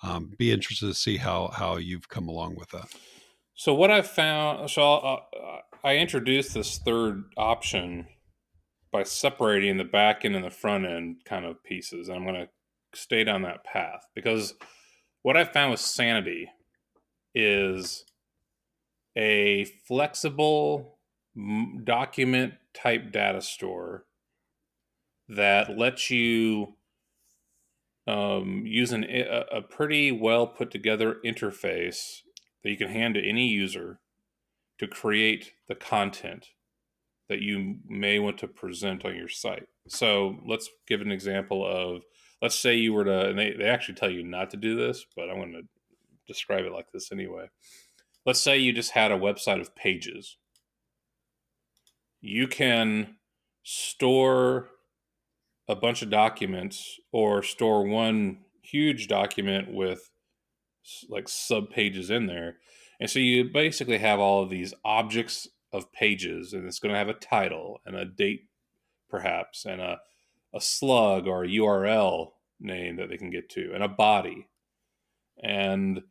um, 0.04 0.34
be 0.38 0.52
interested 0.52 0.88
to 0.88 0.94
see 0.94 1.18
how, 1.18 1.52
how 1.54 1.78
you've 1.78 2.10
come 2.10 2.28
along 2.28 2.56
with 2.58 2.70
that. 2.72 2.88
So 3.56 3.74
what 3.74 3.92
I 3.92 4.02
found, 4.02 4.70
so 4.70 4.94
uh, 4.94 5.20
I 5.86 5.98
introduced 5.98 6.56
this 6.56 6.80
third 6.80 7.26
option 7.38 8.08
by 8.92 9.04
separating 9.04 9.78
the 9.78 9.84
back 9.84 10.26
end 10.26 10.36
and 10.36 10.44
the 10.44 10.50
front 10.50 10.84
end 10.84 11.18
kind 11.26 11.46
of 11.46 11.64
pieces. 11.64 12.10
And 12.10 12.18
I'm 12.18 12.24
going 12.24 12.48
to 12.48 12.50
stay 13.00 13.24
down 13.24 13.44
that 13.44 13.64
path 13.64 14.08
because 14.16 14.56
what 15.22 15.38
I 15.38 15.44
found 15.44 15.70
with 15.70 15.80
Sanity 15.80 16.50
is 17.36 18.04
a 19.16 19.66
flexible 19.88 20.98
document 21.84 22.56
type 22.74 23.12
data 23.12 23.42
store 23.42 24.06
that 25.30 25.78
lets 25.78 26.10
you 26.10 26.74
um, 28.08 28.64
use 28.66 28.92
an, 28.92 29.04
a, 29.04 29.58
a 29.58 29.62
pretty 29.62 30.12
well 30.12 30.48
put 30.48 30.72
together 30.72 31.18
interface 31.24 32.22
that 32.64 32.72
you 32.72 32.78
can 32.78 32.90
hand 32.90 33.14
to 33.14 33.24
any 33.24 33.48
user 33.48 34.00
to 34.80 34.88
create 34.88 35.54
the 35.68 35.76
content 35.76 36.48
that 37.30 37.42
you 37.42 37.78
may 37.88 38.20
want 38.20 38.38
to 38.40 38.48
present 38.48 39.06
on 39.06 39.16
your 39.16 39.30
site. 39.30 39.68
So 39.88 40.38
let's 40.46 40.70
give 40.88 41.02
an 41.02 41.12
example 41.12 41.66
of 41.66 42.04
let's 42.42 42.56
say 42.56 42.76
you 42.76 42.94
were 42.94 43.06
to, 43.06 43.30
and 43.30 43.40
they, 43.40 43.54
they 43.54 43.66
actually 43.66 43.96
tell 43.96 44.10
you 44.10 44.24
not 44.24 44.50
to 44.52 44.58
do 44.58 44.76
this, 44.76 45.06
but 45.16 45.30
I'm 45.30 45.38
going 45.38 45.54
to 45.54 45.62
describe 46.28 46.66
it 46.66 46.72
like 46.72 46.92
this 46.92 47.12
anyway. 47.12 47.50
Let's 48.26 48.42
say 48.42 48.58
you 48.58 48.74
just 48.74 48.92
had 48.92 49.12
a 49.12 49.18
website 49.18 49.62
of 49.62 49.76
pages 49.76 50.38
you 52.26 52.48
can 52.48 53.16
store 53.64 54.70
a 55.68 55.76
bunch 55.76 56.02
of 56.02 56.10
documents 56.10 57.00
or 57.12 57.44
store 57.44 57.84
one 57.84 58.40
huge 58.64 59.08
document 59.08 59.72
with 59.72 60.10
like 61.08 61.30
sub 61.30 61.70
pages 61.70 62.10
in 62.10 62.26
there. 62.26 62.58
And 63.00 63.10
so 63.10 63.20
you 63.20 63.46
basically 63.46 63.98
have 63.98 64.20
all 64.20 64.44
of 64.44 64.50
these 64.50 64.74
objects 64.84 65.48
of 65.74 65.92
pages, 65.92 66.54
and 66.54 66.66
it's 66.66 66.80
going 66.80 66.94
to 66.94 66.98
have 66.98 67.10
a 67.10 67.14
title 67.14 67.80
and 67.86 67.96
a 67.96 68.06
date, 68.06 68.48
perhaps, 69.10 69.66
and 69.66 69.82
a, 69.82 70.00
a 70.54 70.62
slug 70.62 71.28
or 71.28 71.44
a 71.44 71.50
URL 71.50 72.32
name 72.60 72.96
that 72.96 73.10
they 73.10 73.18
can 73.18 73.30
get 73.30 73.50
to, 73.50 73.72
and 73.74 73.84
a 73.84 73.90
body. 73.90 74.48
And 75.44 76.02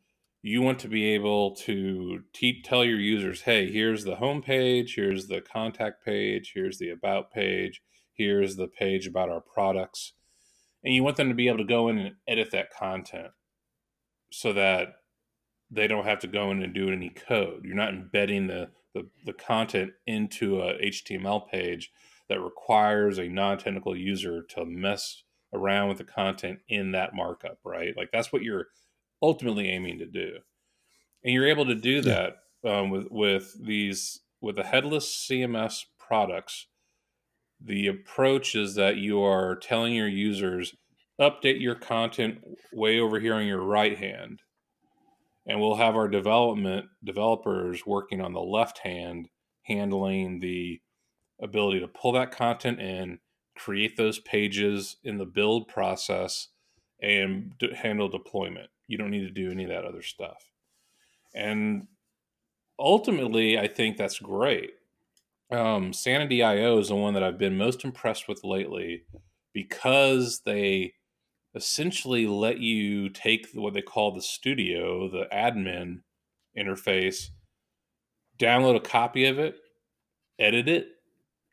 you 0.43 0.61
want 0.61 0.77
to 0.79 0.87
be 0.87 1.05
able 1.15 1.55
to 1.55 2.19
te- 2.31 2.61
tell 2.61 2.85
your 2.85 2.99
users, 2.99 3.41
hey, 3.41 3.71
here's 3.71 4.03
the 4.03 4.17
home 4.17 4.43
page, 4.43 4.93
here's 4.95 5.27
the 5.27 5.41
contact 5.41 6.05
page, 6.05 6.51
here's 6.53 6.77
the 6.77 6.91
about 6.91 7.31
page, 7.31 7.81
here's 8.13 8.55
the 8.55 8.67
page 8.67 9.07
about 9.07 9.29
our 9.29 9.41
products. 9.41 10.13
and 10.83 10.93
you 10.93 11.03
want 11.03 11.17
them 11.17 11.29
to 11.29 11.35
be 11.35 11.47
able 11.47 11.57
to 11.57 11.63
go 11.63 11.89
in 11.89 11.97
and 11.97 12.15
edit 12.27 12.51
that 12.51 12.69
content 12.69 13.31
so 14.31 14.53
that 14.53 14.89
they 15.71 15.87
don't 15.87 16.05
have 16.05 16.19
to 16.19 16.27
go 16.27 16.51
in 16.51 16.61
and 16.61 16.73
do 16.73 16.91
any 16.91 17.09
code. 17.09 17.63
You're 17.63 17.75
not 17.75 17.93
embedding 17.93 18.47
the 18.47 18.69
the, 18.93 19.05
the 19.25 19.33
content 19.33 19.91
into 20.07 20.61
a 20.61 20.79
HTML 20.79 21.49
page 21.49 21.91
that 22.29 22.39
requires 22.39 23.19
a 23.19 23.27
non-technical 23.27 23.93
user 23.93 24.41
to 24.41 24.65
mess 24.65 25.23
around 25.53 25.89
with 25.89 25.97
the 25.97 26.05
content 26.05 26.59
in 26.69 26.93
that 26.93 27.13
markup, 27.13 27.59
right? 27.65 27.93
Like 27.97 28.09
that's 28.13 28.31
what 28.31 28.41
you're 28.41 28.67
ultimately 29.21 29.69
aiming 29.69 29.99
to 29.99 30.05
do, 30.05 30.37
and 31.23 31.33
you're 31.33 31.47
able 31.47 31.65
to 31.65 31.75
do 31.75 32.01
that 32.01 32.37
um, 32.63 32.89
with 32.89 33.07
with 33.11 33.53
these 33.65 34.21
with 34.41 34.55
the 34.55 34.63
headless 34.63 35.27
CMS 35.29 35.83
products. 35.99 36.67
The 37.63 37.87
approach 37.87 38.55
is 38.55 38.75
that 38.75 38.97
you 38.97 39.21
are 39.21 39.55
telling 39.55 39.93
your 39.93 40.07
users 40.07 40.75
update 41.19 41.61
your 41.61 41.75
content 41.75 42.39
way 42.73 42.99
over 42.99 43.19
here 43.19 43.33
on 43.33 43.45
your 43.45 43.61
right 43.61 43.97
hand 43.97 44.41
and 45.47 45.59
we'll 45.59 45.75
have 45.75 45.95
our 45.95 46.07
development 46.07 46.87
developers 47.03 47.85
working 47.85 48.21
on 48.21 48.33
the 48.33 48.41
left 48.41 48.79
hand 48.79 49.29
handling 49.63 50.39
the 50.39 50.79
ability 51.41 51.79
to 51.79 51.87
pull 51.87 52.11
that 52.13 52.31
content 52.31 52.79
in 52.79 53.19
create 53.55 53.95
those 53.97 54.19
pages 54.19 54.97
in 55.03 55.17
the 55.17 55.25
build 55.25 55.67
process 55.67 56.49
and 57.01 57.53
handle 57.75 58.09
deployment. 58.09 58.69
You 58.87 58.97
don't 58.97 59.11
need 59.11 59.25
to 59.25 59.31
do 59.31 59.51
any 59.51 59.63
of 59.63 59.69
that 59.69 59.85
other 59.85 60.01
stuff. 60.01 60.37
And 61.33 61.87
ultimately 62.79 63.57
i 63.57 63.67
think 63.67 63.97
that's 63.97 64.19
great. 64.19 64.71
Um, 65.51 65.93
sanity 65.93 66.43
io 66.43 66.79
is 66.79 66.89
the 66.89 66.95
one 66.95 67.13
that 67.13 67.23
i've 67.23 67.37
been 67.37 67.57
most 67.57 67.85
impressed 67.85 68.27
with 68.27 68.43
lately 68.43 69.03
because 69.53 70.41
they 70.45 70.93
essentially 71.55 72.27
let 72.27 72.59
you 72.59 73.09
take 73.09 73.47
what 73.53 73.73
they 73.73 73.81
call 73.81 74.11
the 74.11 74.21
studio, 74.21 75.09
the 75.09 75.25
admin 75.33 76.01
interface, 76.57 77.29
download 78.37 78.75
a 78.75 78.81
copy 78.81 79.25
of 79.25 79.39
it, 79.39 79.55
edit 80.37 80.67
it, 80.67 80.87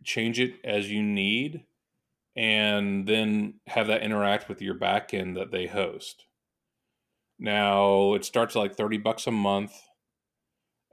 change 0.04 0.40
it 0.40 0.54
as 0.64 0.90
you 0.90 1.02
need, 1.02 1.64
and 2.37 3.06
then 3.06 3.54
have 3.68 3.87
that 3.87 4.02
interact 4.02 4.49
with 4.49 4.61
your 4.61 4.75
backend 4.75 5.35
that 5.37 5.52
they 5.52 5.66
host. 5.66 6.26
Now, 7.38 8.14
it 8.14 8.25
starts 8.25 8.56
at 8.56 8.61
like 8.61 8.76
30 8.76 8.99
bucks 8.99 9.26
a 9.26 9.32
month, 9.32 9.73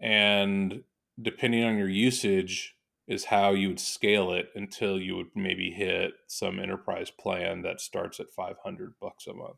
and 0.01 0.83
depending 1.21 1.63
on 1.63 1.77
your 1.77 1.89
usage, 1.89 2.75
is 3.09 3.25
how 3.25 3.51
you 3.51 3.69
would 3.69 3.79
scale 3.79 4.31
it 4.31 4.49
until 4.55 4.99
you 4.99 5.17
would 5.17 5.31
maybe 5.35 5.71
hit 5.71 6.11
some 6.27 6.59
enterprise 6.59 7.11
plan 7.11 7.63
that 7.63 7.81
starts 7.81 8.19
at 8.19 8.31
500 8.31 8.93
bucks 9.01 9.27
a 9.27 9.33
month. 9.33 9.57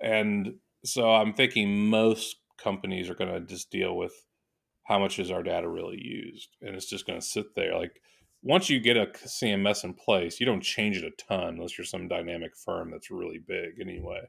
And 0.00 0.54
so 0.84 1.12
I'm 1.12 1.32
thinking 1.32 1.88
most 1.88 2.36
companies 2.62 3.10
are 3.10 3.14
going 3.14 3.32
to 3.32 3.40
just 3.40 3.70
deal 3.70 3.96
with 3.96 4.12
how 4.84 4.98
much 4.98 5.18
is 5.18 5.30
our 5.30 5.42
data 5.42 5.68
really 5.68 5.98
used 6.00 6.56
and 6.60 6.74
it's 6.74 6.88
just 6.88 7.06
going 7.06 7.18
to 7.18 7.26
sit 7.26 7.54
there 7.54 7.78
like 7.78 8.00
once 8.42 8.70
you 8.70 8.80
get 8.80 8.96
a 8.96 9.06
CMS 9.06 9.84
in 9.84 9.94
place, 9.94 10.40
you 10.40 10.46
don't 10.46 10.62
change 10.62 10.96
it 10.96 11.04
a 11.04 11.10
ton 11.28 11.54
unless 11.54 11.76
you're 11.76 11.84
some 11.84 12.08
dynamic 12.08 12.56
firm 12.56 12.90
that's 12.90 13.10
really 13.10 13.38
big 13.38 13.80
anyway. 13.80 14.20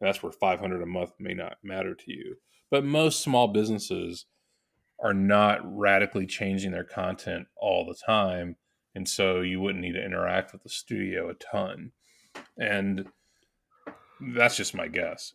And 0.00 0.06
that's 0.06 0.22
where 0.22 0.32
500 0.32 0.82
a 0.82 0.86
month 0.86 1.10
may 1.18 1.34
not 1.34 1.56
matter 1.64 1.94
to 1.94 2.12
you. 2.12 2.36
But 2.70 2.84
most 2.84 3.22
small 3.22 3.48
businesses 3.48 4.26
are 4.98 5.14
not 5.14 5.60
radically 5.64 6.26
changing 6.26 6.72
their 6.72 6.84
content 6.84 7.46
all 7.56 7.84
the 7.84 7.94
time 8.06 8.56
and 8.96 9.06
so 9.06 9.42
you 9.42 9.60
wouldn't 9.60 9.84
need 9.84 9.92
to 9.92 10.02
interact 10.02 10.54
with 10.54 10.62
the 10.62 10.70
studio 10.70 11.28
a 11.28 11.34
ton. 11.34 11.92
And 12.58 13.04
that's 14.34 14.56
just 14.56 14.74
my 14.74 14.88
guess. 14.88 15.34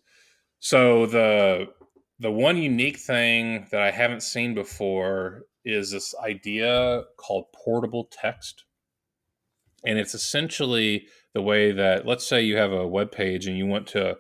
So 0.59 1.05
the 1.05 1.67
the 2.19 2.31
one 2.31 2.57
unique 2.57 2.97
thing 2.97 3.67
that 3.71 3.81
i 3.81 3.91
haven't 3.91 4.23
seen 4.23 4.55
before 4.55 5.43
is 5.63 5.91
this 5.91 6.15
idea 6.23 7.03
called 7.17 7.53
portable 7.53 8.09
text. 8.11 8.65
And 9.85 9.99
it's 9.99 10.15
essentially 10.15 11.05
the 11.35 11.43
way 11.43 11.71
that 11.71 12.07
let's 12.07 12.25
say 12.25 12.41
you 12.41 12.57
have 12.57 12.71
a 12.71 12.87
web 12.87 13.11
page 13.11 13.45
and 13.45 13.55
you 13.55 13.67
want 13.67 13.85
to 13.89 14.17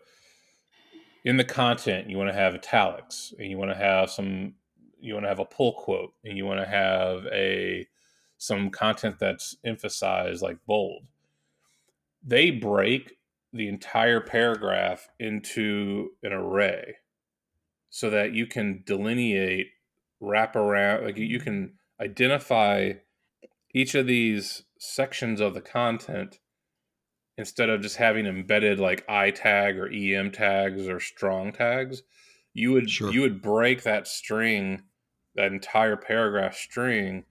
in 1.25 1.37
the 1.37 1.43
content 1.43 2.11
you 2.11 2.17
want 2.17 2.29
to 2.29 2.35
have 2.35 2.53
italics 2.53 3.33
and 3.39 3.49
you 3.49 3.57
want 3.57 3.71
to 3.71 3.77
have 3.77 4.11
some 4.11 4.53
you 5.01 5.13
want 5.13 5.25
to 5.25 5.29
have 5.29 5.39
a 5.39 5.45
pull 5.45 5.73
quote 5.73 6.13
and 6.23 6.37
you 6.37 6.45
want 6.45 6.59
to 6.59 6.65
have 6.65 7.25
a 7.27 7.87
some 8.37 8.69
content 8.69 9.17
that's 9.19 9.55
emphasized 9.63 10.41
like 10.41 10.57
bold 10.65 11.03
they 12.23 12.51
break 12.51 13.17
the 13.53 13.67
entire 13.67 14.21
paragraph 14.21 15.09
into 15.19 16.09
an 16.23 16.31
array 16.31 16.95
so 17.89 18.09
that 18.09 18.33
you 18.33 18.45
can 18.45 18.83
delineate 18.85 19.67
wrap 20.19 20.55
around 20.55 21.03
like 21.03 21.17
you 21.17 21.39
can 21.39 21.73
identify 21.99 22.93
each 23.73 23.95
of 23.95 24.07
these 24.07 24.63
sections 24.77 25.41
of 25.41 25.53
the 25.53 25.61
content 25.61 26.39
instead 27.37 27.69
of 27.69 27.81
just 27.81 27.97
having 27.97 28.25
embedded 28.25 28.79
like 28.79 29.03
i 29.09 29.31
tag 29.31 29.77
or 29.77 29.91
em 29.91 30.31
tags 30.31 30.87
or 30.87 30.99
strong 30.99 31.51
tags 31.51 32.03
you 32.53 32.71
would 32.71 32.89
sure. 32.89 33.11
you 33.11 33.21
would 33.21 33.41
break 33.41 33.83
that 33.83 34.07
string 34.07 34.83
that 35.35 35.51
entire 35.51 35.95
paragraph 35.95 36.55
string 36.55 37.25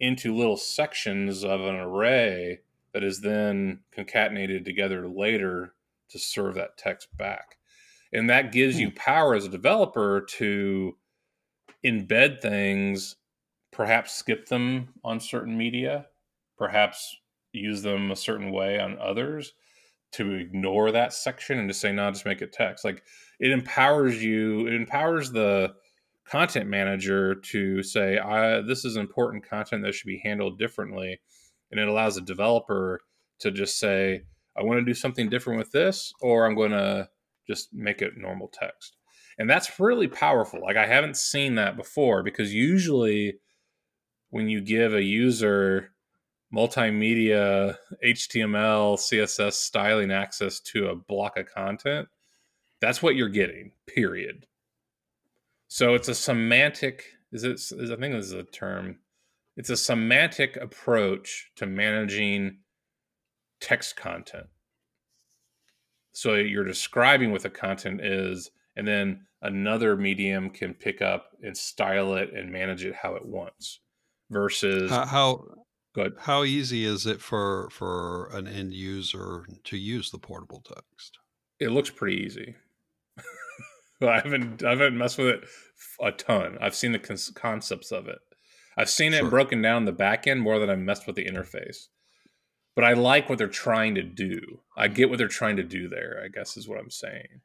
into 0.00 0.34
little 0.34 0.56
sections 0.56 1.44
of 1.44 1.60
an 1.60 1.76
array 1.76 2.60
that 2.92 3.04
is 3.04 3.20
then 3.20 3.80
concatenated 3.94 4.64
together 4.64 5.08
later 5.08 5.74
to 6.08 6.18
serve 6.18 6.54
that 6.54 6.76
text 6.76 7.08
back. 7.16 7.58
And 8.12 8.30
that 8.30 8.52
gives 8.52 8.78
you 8.78 8.88
hmm. 8.88 8.96
power 8.96 9.34
as 9.34 9.44
a 9.44 9.50
developer 9.50 10.22
to 10.36 10.96
embed 11.84 12.40
things, 12.40 13.16
perhaps 13.70 14.14
skip 14.14 14.46
them 14.48 14.94
on 15.04 15.20
certain 15.20 15.56
media, 15.56 16.06
perhaps 16.56 17.16
use 17.52 17.82
them 17.82 18.10
a 18.10 18.16
certain 18.16 18.50
way 18.50 18.78
on 18.78 18.98
others 18.98 19.52
to 20.12 20.32
ignore 20.32 20.92
that 20.92 21.12
section 21.12 21.58
and 21.58 21.68
just 21.68 21.80
say, 21.80 21.92
no, 21.92 22.10
just 22.10 22.24
make 22.24 22.40
it 22.40 22.52
text. 22.52 22.84
Like 22.84 23.02
it 23.40 23.50
empowers 23.50 24.22
you, 24.22 24.66
it 24.66 24.72
empowers 24.72 25.32
the 25.32 25.74
content 26.28 26.68
manager 26.68 27.34
to 27.34 27.82
say, 27.82 28.18
this 28.66 28.84
is 28.84 28.96
important 28.96 29.48
content 29.48 29.82
that 29.84 29.94
should 29.94 30.08
be 30.08 30.20
handled 30.24 30.58
differently. 30.58 31.20
And 31.70 31.80
it 31.80 31.88
allows 31.88 32.16
a 32.16 32.20
developer 32.20 33.00
to 33.40 33.50
just 33.50 33.78
say, 33.78 34.22
I 34.56 34.62
want 34.62 34.78
to 34.80 34.84
do 34.84 34.94
something 34.94 35.28
different 35.28 35.58
with 35.58 35.72
this, 35.72 36.12
or 36.20 36.46
I'm 36.46 36.54
going 36.54 36.70
to 36.70 37.08
just 37.46 37.72
make 37.72 38.02
it 38.02 38.16
normal 38.16 38.48
text. 38.48 38.96
And 39.38 39.50
that's 39.50 39.78
really 39.78 40.08
powerful. 40.08 40.62
Like, 40.62 40.76
I 40.76 40.86
haven't 40.86 41.16
seen 41.16 41.56
that 41.56 41.76
before 41.76 42.22
because 42.22 42.54
usually 42.54 43.38
when 44.30 44.48
you 44.48 44.60
give 44.60 44.94
a 44.94 45.02
user 45.02 45.92
multimedia 46.54 47.76
HTML, 48.04 48.96
CSS 48.96 49.52
styling 49.52 50.10
access 50.10 50.60
to 50.60 50.88
a 50.88 50.96
block 50.96 51.36
of 51.36 51.52
content, 51.52 52.08
that's 52.80 53.02
what 53.02 53.14
you're 53.16 53.28
getting, 53.28 53.72
period. 53.86 54.46
So 55.68 55.94
it's 55.94 56.08
a 56.08 56.14
semantic. 56.14 57.04
Is 57.32 57.44
it? 57.44 57.52
Is, 57.52 57.90
I 57.90 57.96
think 57.96 58.14
this 58.14 58.26
is 58.26 58.32
a 58.32 58.44
term. 58.44 58.98
It's 59.56 59.70
a 59.70 59.76
semantic 59.76 60.56
approach 60.56 61.50
to 61.56 61.66
managing 61.66 62.58
text 63.60 63.96
content. 63.96 64.46
So 66.12 66.34
you're 66.34 66.64
describing 66.64 67.32
what 67.32 67.42
the 67.42 67.50
content 67.50 68.00
is, 68.02 68.50
and 68.76 68.86
then 68.86 69.26
another 69.42 69.96
medium 69.96 70.50
can 70.50 70.74
pick 70.74 71.02
up 71.02 71.32
and 71.42 71.56
style 71.56 72.14
it 72.14 72.32
and 72.34 72.52
manage 72.52 72.84
it 72.84 72.94
how 72.94 73.16
it 73.16 73.24
wants. 73.24 73.80
Versus 74.30 74.90
how, 74.90 75.06
how 75.06 75.44
Good. 75.96 76.12
How 76.18 76.44
easy 76.44 76.84
is 76.84 77.06
it 77.06 77.22
for 77.22 77.70
for 77.70 78.26
an 78.26 78.46
end 78.46 78.74
user 78.74 79.46
to 79.64 79.78
use 79.78 80.10
the 80.10 80.18
portable 80.18 80.60
text? 80.60 81.18
It 81.58 81.70
looks 81.70 81.88
pretty 81.88 82.22
easy. 82.22 82.54
I 84.02 84.20
haven't 84.20 84.64
I 84.64 84.70
haven't 84.70 84.98
messed 84.98 85.18
with 85.18 85.28
it 85.28 85.44
a 86.00 86.12
ton. 86.12 86.58
I've 86.60 86.74
seen 86.74 86.92
the 86.92 86.98
con- 86.98 87.16
concepts 87.34 87.92
of 87.92 88.08
it. 88.08 88.18
I've 88.76 88.90
seen 88.90 89.14
it 89.14 89.30
broken 89.30 89.62
down 89.62 89.86
the 89.86 89.92
back 89.92 90.26
end 90.26 90.42
more 90.42 90.58
than 90.58 90.68
I've 90.68 90.78
messed 90.78 91.06
with 91.06 91.16
the 91.16 91.24
interface. 91.24 91.86
But 92.74 92.84
I 92.84 92.92
like 92.92 93.28
what 93.28 93.38
they're 93.38 93.48
trying 93.48 93.94
to 93.94 94.02
do. 94.02 94.60
I 94.76 94.88
get 94.88 95.08
what 95.08 95.16
they're 95.16 95.28
trying 95.28 95.56
to 95.56 95.62
do 95.62 95.88
there. 95.88 96.20
I 96.22 96.28
guess 96.28 96.58
is 96.58 96.68
what 96.68 96.78
I'm 96.78 96.90
saying. 96.90 97.40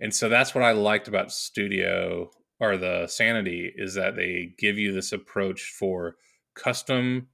And 0.00 0.12
so 0.12 0.28
that's 0.28 0.52
what 0.52 0.64
I 0.64 0.72
liked 0.72 1.06
about 1.06 1.30
Studio 1.30 2.30
or 2.58 2.76
the 2.76 3.06
Sanity 3.06 3.72
is 3.76 3.94
that 3.94 4.16
they 4.16 4.54
give 4.58 4.78
you 4.78 4.92
this 4.92 5.12
approach 5.12 5.72
for 5.78 6.16
custom 6.54 7.28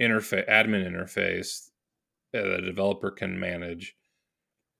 interface, 0.00 0.48
admin 0.48 0.86
interface 0.86 1.70
that 2.32 2.46
a 2.46 2.62
developer 2.62 3.10
can 3.10 3.38
manage, 3.38 3.96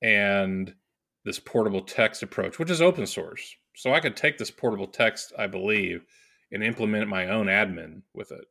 and 0.00 0.74
this 1.24 1.38
portable 1.38 1.82
text 1.82 2.22
approach, 2.22 2.58
which 2.58 2.70
is 2.70 2.82
open 2.82 3.06
source. 3.06 3.56
So 3.76 3.92
I 3.92 4.00
could 4.00 4.16
take 4.16 4.38
this 4.38 4.50
portable 4.50 4.86
text, 4.86 5.32
I 5.38 5.46
believe, 5.46 6.04
and 6.50 6.62
implement 6.62 7.08
my 7.08 7.28
own 7.28 7.46
admin 7.46 8.02
with 8.14 8.32
it, 8.32 8.44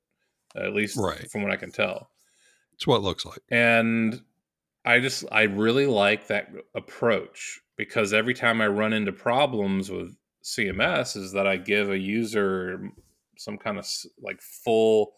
at 0.55 0.73
least 0.73 0.97
right. 0.97 1.29
from 1.29 1.43
what 1.43 1.51
I 1.51 1.57
can 1.57 1.71
tell. 1.71 2.09
It's 2.73 2.87
what 2.87 2.97
it 2.97 3.03
looks 3.03 3.25
like. 3.25 3.41
And 3.49 4.21
I 4.85 4.99
just 4.99 5.25
I 5.31 5.43
really 5.43 5.85
like 5.85 6.27
that 6.27 6.49
approach 6.73 7.61
because 7.77 8.13
every 8.13 8.33
time 8.33 8.61
I 8.61 8.67
run 8.67 8.93
into 8.93 9.11
problems 9.11 9.91
with 9.91 10.15
CMS 10.43 11.15
is 11.15 11.31
that 11.33 11.45
I 11.45 11.57
give 11.57 11.91
a 11.91 11.97
user 11.97 12.89
some 13.37 13.57
kind 13.57 13.77
of 13.77 13.87
like 14.21 14.41
full 14.41 15.13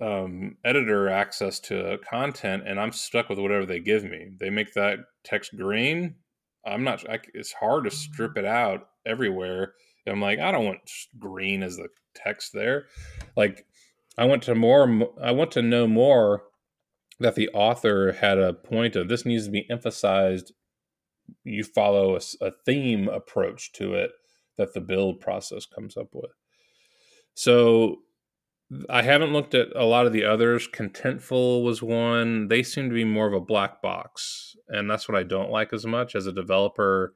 um, 0.00 0.56
editor 0.64 1.08
access 1.08 1.60
to 1.60 1.98
content 2.08 2.64
and 2.66 2.80
I'm 2.80 2.92
stuck 2.92 3.28
with 3.28 3.38
whatever 3.38 3.66
they 3.66 3.80
give 3.80 4.04
me. 4.04 4.32
They 4.38 4.50
make 4.50 4.74
that 4.74 4.98
text 5.24 5.56
green. 5.56 6.16
I'm 6.64 6.84
not, 6.84 7.08
I, 7.08 7.18
it's 7.34 7.52
hard 7.52 7.84
to 7.84 7.90
strip 7.90 8.36
it 8.36 8.44
out 8.44 8.88
everywhere. 9.06 9.74
I'm 10.06 10.20
like, 10.20 10.38
I 10.38 10.50
don't 10.50 10.64
want 10.64 10.80
green 11.18 11.62
as 11.62 11.76
the 11.76 11.88
text 12.14 12.52
there. 12.52 12.86
Like, 13.36 13.64
I 14.18 14.24
want 14.24 14.42
to 14.44 14.54
more, 14.54 15.08
I 15.22 15.30
want 15.30 15.52
to 15.52 15.62
know 15.62 15.86
more 15.86 16.42
that 17.20 17.34
the 17.34 17.48
author 17.50 18.12
had 18.12 18.38
a 18.38 18.52
point 18.52 18.96
of 18.96 19.08
this 19.08 19.24
needs 19.24 19.44
to 19.44 19.50
be 19.50 19.70
emphasized. 19.70 20.52
You 21.44 21.62
follow 21.62 22.16
a, 22.16 22.20
a 22.44 22.50
theme 22.66 23.08
approach 23.08 23.72
to 23.74 23.94
it 23.94 24.10
that 24.56 24.74
the 24.74 24.80
build 24.80 25.20
process 25.20 25.64
comes 25.66 25.96
up 25.96 26.08
with. 26.12 26.32
So 27.34 27.98
I 28.88 29.02
haven't 29.02 29.32
looked 29.32 29.54
at 29.54 29.68
a 29.74 29.84
lot 29.84 30.06
of 30.06 30.12
the 30.12 30.24
others. 30.24 30.68
Contentful 30.68 31.64
was 31.64 31.82
one. 31.82 32.48
They 32.48 32.62
seem 32.62 32.88
to 32.88 32.94
be 32.94 33.04
more 33.04 33.26
of 33.26 33.32
a 33.32 33.40
black 33.40 33.82
box, 33.82 34.56
and 34.68 34.88
that's 34.88 35.08
what 35.08 35.18
I 35.18 35.24
don't 35.24 35.50
like 35.50 35.72
as 35.72 35.84
much 35.86 36.14
as 36.14 36.26
a 36.26 36.32
developer. 36.32 37.14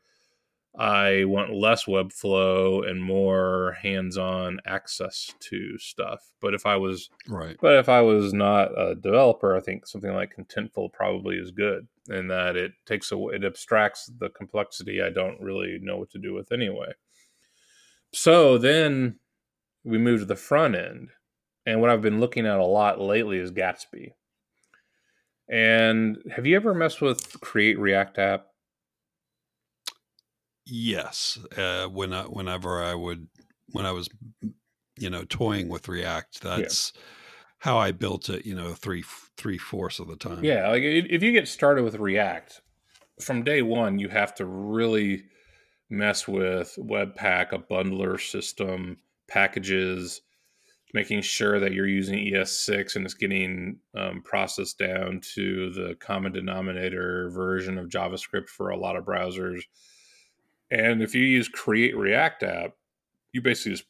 I 0.77 1.23
want 1.27 1.55
less 1.55 1.85
Webflow 1.85 2.89
and 2.89 3.01
more 3.01 3.77
hands-on 3.81 4.59
access 4.67 5.33
to 5.39 5.79
stuff. 5.79 6.33
But 6.41 6.55
if 6.55 6.67
I 6.67 6.75
was 6.75 7.11
right, 7.29 7.57
but 7.63 7.77
if 7.77 7.89
I 7.89 8.01
was 8.01 8.33
not 8.33 8.77
a 8.77 8.97
developer, 8.97 9.57
I 9.57 9.61
think 9.61 9.87
something 9.87 10.13
like 10.13 10.35
Contentful 10.35 10.93
probably 10.93 11.37
is 11.37 11.53
good 11.53 11.87
in 12.09 12.27
that 12.29 12.57
it 12.57 12.73
takes 12.87 13.13
away, 13.13 13.37
it 13.37 13.45
abstracts 13.45 14.11
the 14.19 14.31
complexity 14.31 15.01
I 15.01 15.11
don't 15.11 15.41
really 15.41 15.79
know 15.81 15.97
what 15.97 16.11
to 16.11 16.19
do 16.19 16.35
with 16.35 16.51
anyway. 16.51 16.93
So 18.13 18.59
then 18.59 19.21
we 19.85 19.99
move 19.99 20.21
to 20.21 20.27
the 20.27 20.35
front 20.35 20.75
end 20.75 21.11
and 21.67 21.81
what 21.81 21.91
I've 21.91 22.03
been 22.03 22.21
looking 22.21 22.47
at 22.47 22.59
a 22.59 22.65
lot 22.65 23.01
lately 23.01 23.39
is 23.39 23.51
Gatsby. 23.51 24.13
And 25.49 26.19
have 26.35 26.47
you 26.47 26.57
ever 26.57 26.75
messed 26.75 27.01
with 27.01 27.41
Create 27.41 27.79
React 27.79 28.19
App? 28.19 28.47
Yes. 30.67 31.39
Uh, 31.57 31.87
when 31.87 32.13
I, 32.13 32.23
whenever 32.23 32.83
I 32.83 32.95
would, 32.95 33.29
when 33.73 33.85
I 33.85 33.93
was, 33.93 34.09
you 34.99 35.11
know, 35.11 35.25
toying 35.25 35.69
with 35.69 35.89
React, 35.89 36.43
that's 36.43 36.93
yeah. 36.95 37.01
how 37.59 37.79
I 37.79 37.93
built 37.93 38.31
it. 38.31 38.47
You 38.47 38.55
know, 38.55 38.73
three 38.73 39.05
three 39.37 39.59
fourths 39.59 39.99
of 39.99 40.09
the 40.09 40.17
time. 40.17 40.43
Yeah, 40.43 40.69
like 40.69 40.83
if 40.83 41.23
you 41.23 41.33
get 41.33 41.49
started 41.49 41.85
with 41.85 41.97
React, 41.97 42.63
from 43.21 43.43
day 43.43 43.61
one, 43.61 43.99
you 43.99 44.09
have 44.09 44.35
to 44.37 44.47
really 44.47 45.25
mess 45.91 46.27
with 46.27 46.75
Webpack, 46.79 47.53
a 47.53 47.59
bundler 47.59 48.19
system, 48.19 48.97
packages 49.29 50.23
making 50.95 51.21
sure 51.21 51.59
that 51.59 51.73
you're 51.73 51.89
using 51.89 52.25
ES6 52.25 52.95
and 52.95 53.05
it's 53.05 53.15
getting 53.15 53.77
um, 53.97 54.23
processed 54.23 54.79
down 54.79 55.21
to 55.35 55.71
the 55.73 55.97
common 55.99 56.31
denominator 56.31 57.29
version 57.31 57.77
of 57.77 57.89
JavaScript 57.89 58.49
for 58.49 58.71
a 58.71 58.77
lot 58.77 58.95
of 58.95 59.05
browsers. 59.05 59.63
And 60.71 61.03
if 61.03 61.13
you 61.13 61.25
use 61.25 61.49
Create 61.49 61.97
React 61.97 62.45
app, 62.45 62.71
you 63.33 63.43
basically 63.43 63.73
just 63.73 63.85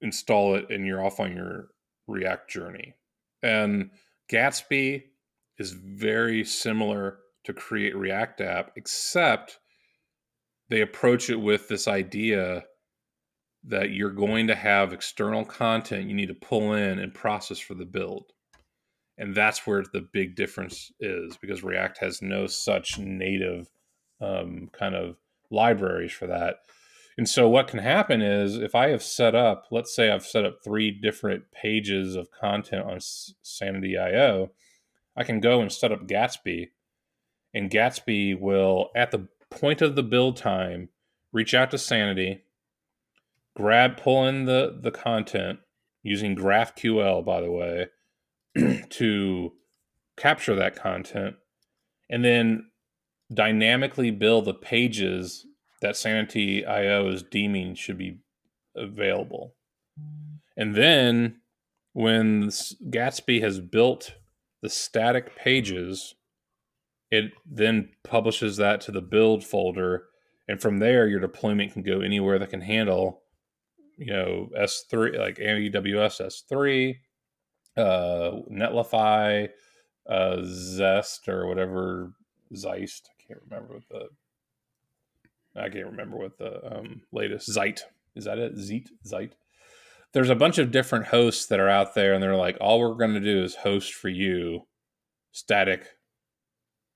install 0.00 0.54
it 0.54 0.70
and 0.70 0.86
you're 0.86 1.04
off 1.04 1.20
on 1.20 1.36
your 1.36 1.68
React 2.06 2.50
journey. 2.50 2.94
And 3.42 3.90
Gatsby 4.30 5.02
is 5.58 5.72
very 5.72 6.44
similar 6.44 7.18
to 7.44 7.52
Create 7.52 7.94
React 7.94 8.40
app, 8.40 8.72
except 8.76 9.58
they 10.70 10.80
approach 10.80 11.28
it 11.28 11.36
with 11.36 11.68
this 11.68 11.86
idea 11.86 12.64
that 13.64 13.90
you're 13.90 14.10
going 14.10 14.46
to 14.46 14.54
have 14.54 14.92
external 14.92 15.44
content 15.44 16.08
you 16.08 16.14
need 16.14 16.28
to 16.28 16.34
pull 16.34 16.72
in 16.72 16.98
and 16.98 17.12
process 17.14 17.58
for 17.58 17.74
the 17.74 17.84
build. 17.84 18.32
And 19.16 19.34
that's 19.34 19.66
where 19.66 19.84
the 19.92 20.06
big 20.12 20.36
difference 20.36 20.92
is 21.00 21.36
because 21.36 21.64
React 21.64 21.98
has 21.98 22.22
no 22.22 22.46
such 22.46 22.98
native 22.98 23.68
um, 24.20 24.70
kind 24.72 24.94
of 24.94 25.16
libraries 25.50 26.12
for 26.12 26.28
that. 26.28 26.56
And 27.16 27.28
so, 27.28 27.48
what 27.48 27.66
can 27.66 27.80
happen 27.80 28.22
is 28.22 28.56
if 28.56 28.76
I 28.76 28.90
have 28.90 29.02
set 29.02 29.34
up, 29.34 29.66
let's 29.72 29.94
say 29.94 30.08
I've 30.08 30.24
set 30.24 30.44
up 30.44 30.58
three 30.62 30.92
different 30.92 31.50
pages 31.50 32.14
of 32.14 32.30
content 32.30 32.84
on 32.84 32.98
Sanity.io, 33.00 34.52
I 35.16 35.24
can 35.24 35.40
go 35.40 35.60
and 35.60 35.72
set 35.72 35.90
up 35.90 36.06
Gatsby, 36.06 36.68
and 37.52 37.72
Gatsby 37.72 38.38
will, 38.38 38.90
at 38.94 39.10
the 39.10 39.26
point 39.50 39.82
of 39.82 39.96
the 39.96 40.04
build 40.04 40.36
time, 40.36 40.90
reach 41.32 41.54
out 41.54 41.72
to 41.72 41.78
Sanity 41.78 42.44
grab 43.58 43.96
pull 43.96 44.24
in 44.24 44.44
the 44.44 44.78
the 44.80 44.92
content 44.92 45.58
using 46.04 46.36
GraphQL, 46.36 47.24
by 47.24 47.40
the 47.40 47.50
way, 47.50 47.88
to 48.88 49.52
capture 50.16 50.54
that 50.54 50.76
content, 50.76 51.34
and 52.08 52.24
then 52.24 52.70
dynamically 53.34 54.12
build 54.12 54.44
the 54.44 54.54
pages 54.54 55.44
that 55.82 55.96
Sanity 55.96 56.64
IO 56.64 57.08
is 57.08 57.22
deeming 57.24 57.74
should 57.74 57.98
be 57.98 58.20
available. 58.76 59.54
And 60.56 60.74
then 60.74 61.40
when 61.92 62.48
Gatsby 62.48 63.42
has 63.42 63.60
built 63.60 64.14
the 64.62 64.70
static 64.70 65.36
pages, 65.36 66.14
it 67.10 67.32
then 67.44 67.90
publishes 68.02 68.56
that 68.56 68.80
to 68.82 68.92
the 68.92 69.02
build 69.02 69.44
folder. 69.44 70.04
And 70.48 70.60
from 70.60 70.78
there, 70.78 71.06
your 71.06 71.20
deployment 71.20 71.72
can 71.72 71.82
go 71.82 72.00
anywhere 72.00 72.38
that 72.38 72.50
can 72.50 72.62
handle 72.62 73.22
you 73.98 74.12
know 74.12 74.48
S3 74.56 75.18
like 75.18 75.38
AWS 75.38 76.20
S3, 76.52 76.96
uh, 77.76 78.30
Netlify, 78.50 79.48
uh, 80.08 80.38
Zest 80.44 81.28
or 81.28 81.46
whatever 81.46 82.12
Zeist. 82.54 83.02
I 83.10 83.22
can't 83.26 83.40
remember 83.48 83.74
what 83.74 83.88
the 83.90 84.08
I 85.60 85.68
can't 85.68 85.86
remember 85.86 86.16
what 86.16 86.38
the 86.38 86.76
um, 86.76 87.02
latest 87.12 87.52
Zeit 87.52 87.82
is 88.14 88.24
that 88.24 88.38
it 88.38 88.56
Zeit 88.56 88.88
Zeit. 89.04 89.34
There's 90.12 90.30
a 90.30 90.34
bunch 90.34 90.58
of 90.58 90.70
different 90.70 91.06
hosts 91.06 91.46
that 91.46 91.60
are 91.60 91.68
out 91.68 91.94
there, 91.94 92.14
and 92.14 92.22
they're 92.22 92.34
like, 92.34 92.56
all 92.60 92.80
we're 92.80 92.94
going 92.94 93.14
to 93.14 93.20
do 93.20 93.42
is 93.42 93.56
host 93.56 93.92
for 93.92 94.08
you 94.08 94.62
static 95.32 95.86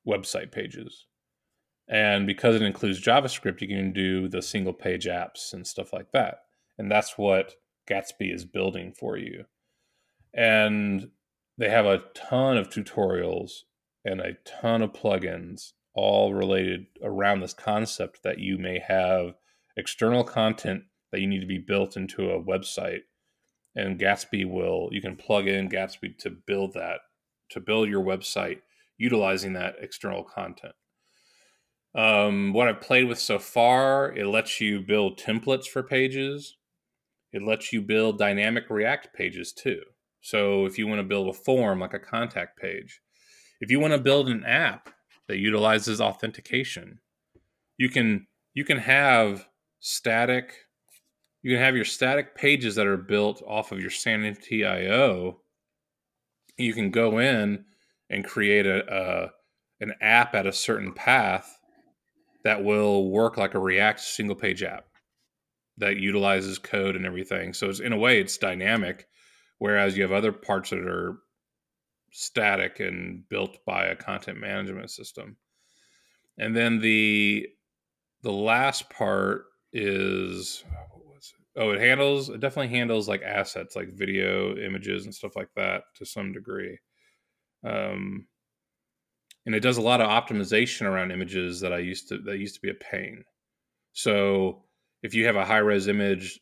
website 0.06 0.50
pages. 0.50 1.06
And 1.88 2.26
because 2.26 2.56
it 2.56 2.62
includes 2.62 3.02
JavaScript, 3.02 3.60
you 3.60 3.68
can 3.68 3.92
do 3.92 4.28
the 4.28 4.40
single 4.40 4.72
page 4.72 5.06
apps 5.06 5.52
and 5.52 5.66
stuff 5.66 5.92
like 5.92 6.10
that. 6.12 6.38
And 6.82 6.90
that's 6.90 7.16
what 7.16 7.54
Gatsby 7.88 8.34
is 8.34 8.44
building 8.44 8.92
for 8.92 9.16
you. 9.16 9.44
And 10.34 11.10
they 11.56 11.68
have 11.68 11.86
a 11.86 12.02
ton 12.12 12.56
of 12.56 12.70
tutorials 12.70 13.60
and 14.04 14.20
a 14.20 14.34
ton 14.44 14.82
of 14.82 14.92
plugins 14.92 15.74
all 15.94 16.34
related 16.34 16.86
around 17.00 17.38
this 17.38 17.54
concept 17.54 18.24
that 18.24 18.40
you 18.40 18.58
may 18.58 18.80
have 18.80 19.34
external 19.76 20.24
content 20.24 20.82
that 21.12 21.20
you 21.20 21.28
need 21.28 21.38
to 21.38 21.46
be 21.46 21.58
built 21.58 21.96
into 21.96 22.30
a 22.30 22.42
website 22.42 23.02
and 23.76 24.00
Gatsby 24.00 24.50
will 24.50 24.88
you 24.90 25.00
can 25.00 25.14
plug 25.14 25.46
in 25.46 25.68
Gatsby 25.68 26.18
to 26.18 26.30
build 26.30 26.72
that 26.74 26.98
to 27.50 27.60
build 27.60 27.88
your 27.88 28.02
website 28.02 28.62
utilizing 28.98 29.52
that 29.52 29.76
external 29.80 30.24
content. 30.24 30.74
Um, 31.94 32.52
what 32.52 32.66
I've 32.66 32.80
played 32.80 33.06
with 33.06 33.20
so 33.20 33.38
far, 33.38 34.12
it 34.12 34.26
lets 34.26 34.60
you 34.60 34.80
build 34.80 35.18
templates 35.18 35.66
for 35.66 35.82
pages. 35.84 36.56
It 37.32 37.42
lets 37.42 37.72
you 37.72 37.80
build 37.80 38.18
dynamic 38.18 38.64
React 38.68 39.14
pages 39.14 39.52
too. 39.52 39.80
So 40.20 40.66
if 40.66 40.78
you 40.78 40.86
want 40.86 41.00
to 41.00 41.06
build 41.06 41.28
a 41.28 41.32
form 41.32 41.80
like 41.80 41.94
a 41.94 41.98
contact 41.98 42.58
page, 42.58 43.00
if 43.60 43.70
you 43.70 43.80
want 43.80 43.92
to 43.92 43.98
build 43.98 44.28
an 44.28 44.44
app 44.44 44.90
that 45.28 45.38
utilizes 45.38 46.00
authentication, 46.00 47.00
you 47.78 47.88
can 47.88 48.26
you 48.54 48.64
can 48.64 48.78
have 48.78 49.48
static 49.80 50.54
you 51.42 51.52
can 51.52 51.62
have 51.62 51.74
your 51.74 51.84
static 51.84 52.36
pages 52.36 52.76
that 52.76 52.86
are 52.86 52.96
built 52.96 53.42
off 53.46 53.72
of 53.72 53.80
your 53.80 53.90
sanity 53.90 54.62
Sanity.io. 54.62 55.40
You 56.56 56.72
can 56.72 56.90
go 56.90 57.18
in 57.18 57.64
and 58.10 58.24
create 58.24 58.66
a, 58.66 58.84
a 58.94 59.30
an 59.80 59.94
app 60.00 60.34
at 60.34 60.46
a 60.46 60.52
certain 60.52 60.92
path 60.92 61.58
that 62.44 62.62
will 62.62 63.10
work 63.10 63.36
like 63.36 63.54
a 63.54 63.58
React 63.58 64.00
single 64.00 64.36
page 64.36 64.62
app 64.62 64.84
that 65.78 65.96
utilizes 65.96 66.58
code 66.58 66.96
and 66.96 67.06
everything. 67.06 67.52
So 67.52 67.68
it's 67.68 67.80
in 67.80 67.92
a 67.92 67.98
way 67.98 68.20
it's 68.20 68.38
dynamic, 68.38 69.06
whereas 69.58 69.96
you 69.96 70.02
have 70.02 70.12
other 70.12 70.32
parts 70.32 70.70
that 70.70 70.80
are 70.80 71.18
static 72.10 72.80
and 72.80 73.26
built 73.28 73.58
by 73.64 73.86
a 73.86 73.96
content 73.96 74.38
management 74.38 74.90
system. 74.90 75.36
And 76.38 76.54
then 76.56 76.80
the 76.80 77.48
the 78.22 78.32
last 78.32 78.88
part 78.90 79.46
is 79.72 80.64
it? 80.66 81.60
oh 81.60 81.70
it 81.70 81.80
handles 81.80 82.28
it 82.28 82.40
definitely 82.40 82.76
handles 82.76 83.08
like 83.08 83.22
assets 83.22 83.74
like 83.74 83.88
video 83.94 84.56
images 84.56 85.04
and 85.04 85.14
stuff 85.14 85.34
like 85.34 85.48
that 85.56 85.82
to 85.94 86.04
some 86.04 86.32
degree 86.32 86.78
um 87.64 88.26
and 89.46 89.54
it 89.54 89.60
does 89.60 89.76
a 89.76 89.82
lot 89.82 90.00
of 90.00 90.08
optimization 90.08 90.86
around 90.86 91.10
images 91.10 91.60
that 91.60 91.72
I 91.72 91.78
used 91.78 92.08
to 92.08 92.18
that 92.18 92.38
used 92.38 92.54
to 92.56 92.60
be 92.60 92.70
a 92.70 92.74
pain. 92.74 93.24
So 93.92 94.64
if 95.02 95.14
you 95.14 95.26
have 95.26 95.36
a 95.36 95.44
high 95.44 95.58
res 95.58 95.88
image 95.88 96.40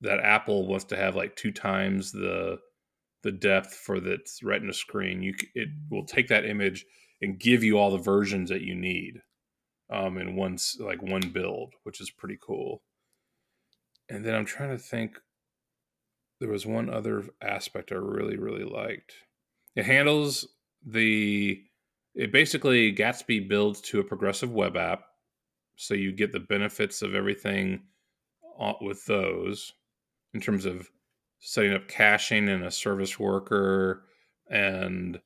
that 0.00 0.20
Apple 0.20 0.66
wants 0.66 0.84
to 0.86 0.96
have 0.96 1.16
like 1.16 1.36
two 1.36 1.52
times 1.52 2.12
the 2.12 2.58
the 3.24 3.32
depth 3.32 3.74
for 3.74 3.96
its 3.96 4.42
Retina 4.42 4.72
screen, 4.72 5.22
you 5.22 5.34
it 5.54 5.68
will 5.90 6.06
take 6.06 6.28
that 6.28 6.44
image 6.44 6.84
and 7.20 7.38
give 7.38 7.64
you 7.64 7.78
all 7.78 7.90
the 7.90 7.98
versions 7.98 8.48
that 8.48 8.62
you 8.62 8.74
need 8.74 9.20
um, 9.90 10.18
in 10.18 10.36
one 10.36 10.56
like 10.78 11.02
one 11.02 11.30
build, 11.32 11.74
which 11.82 12.00
is 12.00 12.10
pretty 12.10 12.38
cool. 12.40 12.82
And 14.08 14.24
then 14.24 14.34
I'm 14.34 14.46
trying 14.46 14.70
to 14.70 14.78
think. 14.78 15.18
There 16.40 16.48
was 16.48 16.64
one 16.64 16.88
other 16.88 17.24
aspect 17.42 17.90
I 17.90 17.96
really 17.96 18.36
really 18.36 18.64
liked. 18.64 19.12
It 19.74 19.84
handles 19.84 20.46
the. 20.86 21.60
It 22.14 22.32
basically 22.32 22.94
Gatsby 22.94 23.48
builds 23.48 23.80
to 23.82 23.98
a 24.00 24.04
progressive 24.04 24.52
web 24.52 24.76
app, 24.76 25.02
so 25.74 25.94
you 25.94 26.12
get 26.12 26.32
the 26.32 26.40
benefits 26.40 27.02
of 27.02 27.14
everything 27.14 27.82
with 28.80 29.04
those 29.06 29.72
in 30.34 30.40
terms 30.40 30.66
of 30.66 30.88
setting 31.40 31.72
up 31.72 31.88
caching 31.88 32.48
and 32.48 32.64
a 32.64 32.70
service 32.70 33.18
worker 33.18 34.04
and 34.50 35.20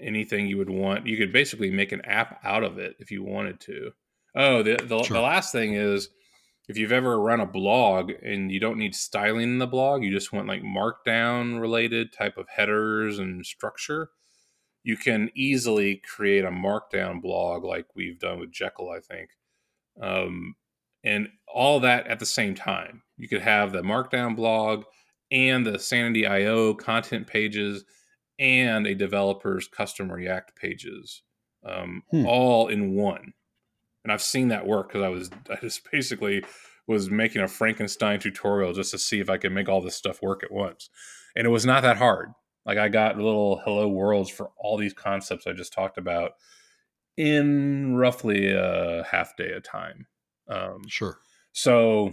anything 0.00 0.46
you 0.46 0.58
would 0.58 0.70
want. 0.70 1.06
You 1.06 1.16
could 1.16 1.32
basically 1.32 1.70
make 1.70 1.92
an 1.92 2.04
app 2.04 2.40
out 2.44 2.64
of 2.64 2.78
it 2.78 2.96
if 2.98 3.10
you 3.10 3.22
wanted 3.22 3.60
to. 3.60 3.92
Oh, 4.34 4.62
the 4.62 4.76
the, 4.76 5.02
sure. 5.02 5.16
the 5.16 5.22
last 5.22 5.52
thing 5.52 5.74
is 5.74 6.10
if 6.68 6.76
you've 6.76 6.92
ever 6.92 7.20
run 7.20 7.40
a 7.40 7.46
blog 7.46 8.10
and 8.22 8.50
you 8.50 8.58
don't 8.58 8.78
need 8.78 8.94
styling 8.94 9.42
in 9.42 9.58
the 9.58 9.66
blog, 9.66 10.02
you 10.02 10.10
just 10.10 10.32
want 10.32 10.48
like 10.48 10.62
markdown 10.62 11.60
related 11.60 12.12
type 12.12 12.36
of 12.36 12.48
headers 12.48 13.18
and 13.18 13.46
structure, 13.46 14.10
you 14.82 14.96
can 14.96 15.30
easily 15.34 15.96
create 15.96 16.44
a 16.44 16.50
markdown 16.50 17.22
blog 17.22 17.64
like 17.64 17.86
we've 17.94 18.18
done 18.18 18.40
with 18.40 18.50
Jekyll, 18.50 18.90
I 18.90 19.00
think. 19.00 19.30
Um, 20.00 20.54
and 21.06 21.28
all 21.46 21.80
that 21.80 22.06
at 22.08 22.18
the 22.18 22.26
same 22.26 22.54
time. 22.54 23.02
You 23.16 23.28
could 23.28 23.40
have 23.40 23.72
the 23.72 23.80
markdown 23.80 24.36
blog 24.36 24.84
and 25.30 25.64
the 25.64 25.78
Sanity 25.78 26.26
IO 26.26 26.74
content 26.74 27.26
pages 27.26 27.84
and 28.38 28.86
a 28.86 28.94
developer's 28.94 29.68
custom 29.68 30.12
React 30.12 30.54
pages, 30.56 31.22
um, 31.64 32.02
hmm. 32.10 32.26
all 32.26 32.68
in 32.68 32.94
one. 32.94 33.32
And 34.04 34.12
I've 34.12 34.22
seen 34.22 34.48
that 34.48 34.66
work 34.66 34.88
because 34.88 35.02
I 35.02 35.08
was 35.08 35.30
I 35.50 35.56
just 35.62 35.90
basically 35.90 36.44
was 36.86 37.10
making 37.10 37.42
a 37.42 37.48
Frankenstein 37.48 38.20
tutorial 38.20 38.72
just 38.72 38.90
to 38.90 38.98
see 38.98 39.20
if 39.20 39.30
I 39.30 39.38
could 39.38 39.52
make 39.52 39.68
all 39.68 39.80
this 39.80 39.96
stuff 39.96 40.20
work 40.20 40.44
at 40.44 40.52
once, 40.52 40.90
and 41.34 41.46
it 41.46 41.50
was 41.50 41.64
not 41.64 41.82
that 41.82 41.96
hard. 41.96 42.32
Like 42.66 42.78
I 42.78 42.88
got 42.88 43.16
little 43.16 43.60
hello 43.64 43.88
worlds 43.88 44.28
for 44.28 44.50
all 44.58 44.76
these 44.76 44.92
concepts 44.92 45.46
I 45.46 45.52
just 45.52 45.72
talked 45.72 45.98
about 45.98 46.32
in 47.16 47.96
roughly 47.96 48.52
a 48.52 49.04
half 49.10 49.36
day 49.36 49.52
of 49.52 49.62
time. 49.62 50.06
Um, 50.48 50.82
sure. 50.88 51.18
So 51.52 52.12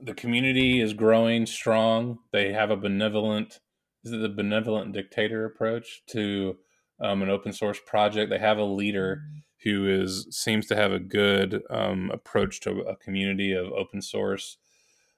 the 0.00 0.14
community 0.14 0.80
is 0.80 0.92
growing 0.92 1.46
strong. 1.46 2.18
They 2.32 2.52
have 2.52 2.70
a 2.70 2.76
benevolent 2.76 3.60
is 4.04 4.12
it 4.12 4.20
the 4.20 4.28
benevolent 4.28 4.92
dictator 4.92 5.46
approach 5.46 6.02
to 6.08 6.58
um, 7.00 7.22
an 7.22 7.30
open 7.30 7.52
source 7.52 7.80
project? 7.86 8.30
They 8.30 8.38
have 8.38 8.58
a 8.58 8.64
leader 8.64 9.22
who 9.62 9.88
is 9.88 10.26
seems 10.30 10.66
to 10.66 10.76
have 10.76 10.92
a 10.92 10.98
good 10.98 11.62
um, 11.70 12.10
approach 12.12 12.60
to 12.60 12.80
a 12.82 12.96
community 12.96 13.52
of 13.52 13.72
open 13.72 14.02
source. 14.02 14.58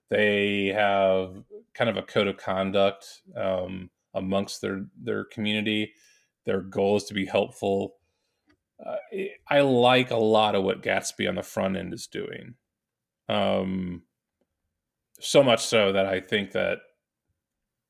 They 0.09 0.69
have 0.69 1.43
kind 1.75 1.91
of 1.91 1.97
a 1.97 2.03
code 2.03 2.29
of 2.29 2.37
conduct 2.37 3.23
um, 3.37 3.91
amongst 4.15 4.61
their 4.61 4.87
their 4.97 5.25
community. 5.25 5.93
Their 6.45 6.61
goal 6.61 6.97
is 6.97 7.05
to 7.05 7.15
be 7.15 7.27
helpful. 7.27 7.96
Uh, 8.85 8.97
I 9.49 9.61
like 9.61 10.11
a 10.11 10.17
lot 10.17 10.55
of 10.55 10.65
what 10.65 10.83
Gatsby 10.83 11.29
on 11.29 11.35
the 11.35 11.43
front 11.43 11.77
end 11.77 11.95
is 11.95 12.07
doing. 12.07 12.55
Um, 13.29 14.03
so 15.21 15.43
much 15.43 15.65
so 15.65 15.93
that 15.93 16.07
I 16.07 16.21
think 16.21 16.53
that 16.53 16.79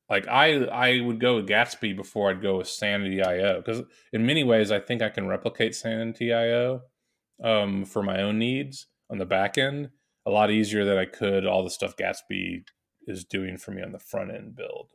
like 0.09 0.29
I 0.29 0.65
I 0.67 1.01
would 1.01 1.21
go 1.21 1.37
with 1.37 1.49
Gatsby 1.49 1.97
before 1.97 2.31
I'd 2.31 2.43
go 2.43 2.59
with 2.59 2.69
Sanity 2.69 3.23
IO 3.23 3.61
because 3.61 3.83
in 4.13 4.25
many 4.25 4.45
ways 4.45 4.71
I 4.71 4.79
think 4.79 5.03
I 5.03 5.09
can 5.09 5.27
replicate 5.27 5.75
Sanity 5.75 6.33
IO 6.33 6.83
um, 7.43 7.85
for 7.85 8.03
my 8.03 8.23
own 8.23 8.39
needs 8.39 8.87
on 9.11 9.19
the 9.19 9.27
back 9.27 9.59
end 9.59 9.91
a 10.25 10.31
lot 10.31 10.51
easier 10.51 10.85
than 10.85 10.99
I 10.99 11.05
could 11.05 11.47
all 11.47 11.65
the 11.65 11.71
stuff 11.71 11.97
Gatsby 11.97 12.65
is 13.07 13.25
doing 13.25 13.57
for 13.57 13.71
me 13.73 13.83
on 13.83 13.93
the 13.93 13.99
front 13.99 14.33
end 14.33 14.57
build. 14.57 14.91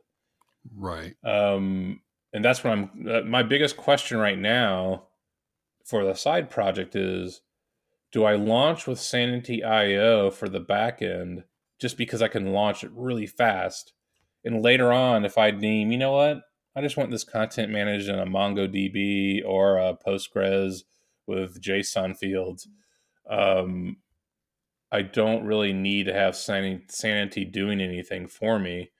Right. 0.74 1.14
Um, 1.24 2.00
and 2.32 2.44
that's 2.44 2.62
what 2.62 2.72
I'm. 2.72 3.06
Uh, 3.08 3.22
my 3.22 3.42
biggest 3.42 3.76
question 3.76 4.18
right 4.18 4.38
now 4.38 5.08
for 5.84 6.04
the 6.04 6.14
side 6.14 6.50
project 6.50 6.94
is: 6.94 7.40
Do 8.10 8.24
I 8.24 8.34
launch 8.34 8.86
with 8.86 9.00
Sanity 9.00 9.62
IO 9.62 10.30
for 10.30 10.48
the 10.48 10.60
back 10.60 11.02
end 11.02 11.44
just 11.80 11.96
because 11.96 12.22
I 12.22 12.28
can 12.28 12.52
launch 12.52 12.84
it 12.84 12.90
really 12.94 13.26
fast? 13.26 13.92
And 14.44 14.62
later 14.62 14.92
on, 14.92 15.24
if 15.24 15.38
I 15.38 15.50
deem, 15.50 15.92
you 15.92 15.98
know 15.98 16.12
what, 16.12 16.42
I 16.74 16.80
just 16.80 16.96
want 16.96 17.10
this 17.10 17.24
content 17.24 17.70
managed 17.70 18.08
in 18.08 18.18
a 18.18 18.26
MongoDB 18.26 19.42
or 19.46 19.78
a 19.78 19.94
Postgres 19.94 20.82
with 21.26 21.62
JSON 21.62 22.16
fields. 22.16 22.66
Um, 23.28 23.98
I 24.90 25.02
don't 25.02 25.44
really 25.44 25.72
need 25.72 26.06
to 26.06 26.12
have 26.12 26.36
Sanity 26.36 27.44
doing 27.44 27.80
anything 27.80 28.26
for 28.26 28.58
me. 28.58 28.90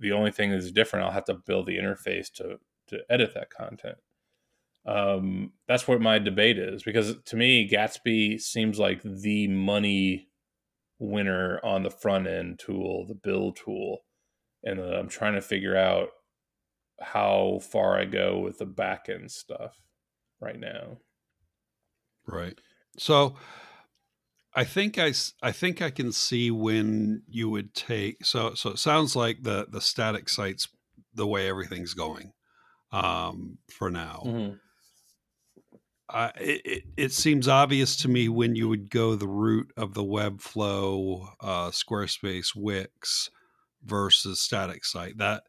The 0.00 0.12
only 0.12 0.32
thing 0.32 0.50
that's 0.50 0.72
different, 0.72 1.04
I'll 1.04 1.12
have 1.12 1.26
to 1.26 1.34
build 1.34 1.66
the 1.66 1.78
interface 1.78 2.32
to 2.34 2.58
to 2.88 3.00
edit 3.08 3.32
that 3.34 3.50
content. 3.50 3.96
Um, 4.84 5.52
that's 5.68 5.86
what 5.86 6.00
my 6.00 6.18
debate 6.18 6.58
is 6.58 6.82
because 6.82 7.14
to 7.26 7.36
me, 7.36 7.68
Gatsby 7.68 8.40
seems 8.40 8.78
like 8.78 9.00
the 9.02 9.46
money 9.48 10.28
winner 10.98 11.60
on 11.64 11.82
the 11.82 11.90
front 11.90 12.26
end 12.26 12.58
tool, 12.58 13.06
the 13.06 13.14
build 13.14 13.56
tool 13.56 14.00
and 14.64 14.80
uh, 14.80 14.98
I'm 14.98 15.08
trying 15.08 15.34
to 15.34 15.40
figure 15.40 15.76
out 15.76 16.08
how 17.00 17.60
far 17.70 17.98
I 17.98 18.04
go 18.04 18.38
with 18.38 18.58
the 18.58 18.66
back 18.66 19.08
end 19.08 19.30
stuff 19.30 19.76
right 20.40 20.58
now. 20.58 20.98
Right. 22.26 22.58
So 22.98 23.36
I 24.54 24.64
think 24.64 24.98
I, 24.98 25.12
I 25.42 25.52
think 25.52 25.82
I 25.82 25.90
can 25.90 26.12
see 26.12 26.50
when 26.50 27.22
you 27.26 27.50
would 27.50 27.74
take 27.74 28.24
so 28.24 28.54
so 28.54 28.70
it 28.70 28.78
sounds 28.78 29.16
like 29.16 29.42
the 29.42 29.66
the 29.68 29.80
static 29.80 30.28
sites 30.28 30.68
the 31.14 31.26
way 31.26 31.48
everything's 31.48 31.94
going 31.94 32.32
um, 32.92 33.58
for 33.70 33.90
now. 33.90 34.22
Mm-hmm. 34.24 34.54
Uh, 36.12 36.30
it, 36.38 36.60
it, 36.64 36.82
it, 36.96 37.12
seems 37.12 37.48
obvious 37.48 37.96
to 37.96 38.08
me 38.08 38.28
when 38.28 38.54
you 38.54 38.68
would 38.68 38.90
go 38.90 39.14
the 39.14 39.26
route 39.26 39.72
of 39.76 39.94
the 39.94 40.04
Webflow, 40.04 41.26
uh, 41.40 41.70
Squarespace, 41.70 42.54
Wix, 42.54 43.30
versus 43.84 44.40
static 44.40 44.84
site. 44.84 45.18
That 45.18 45.44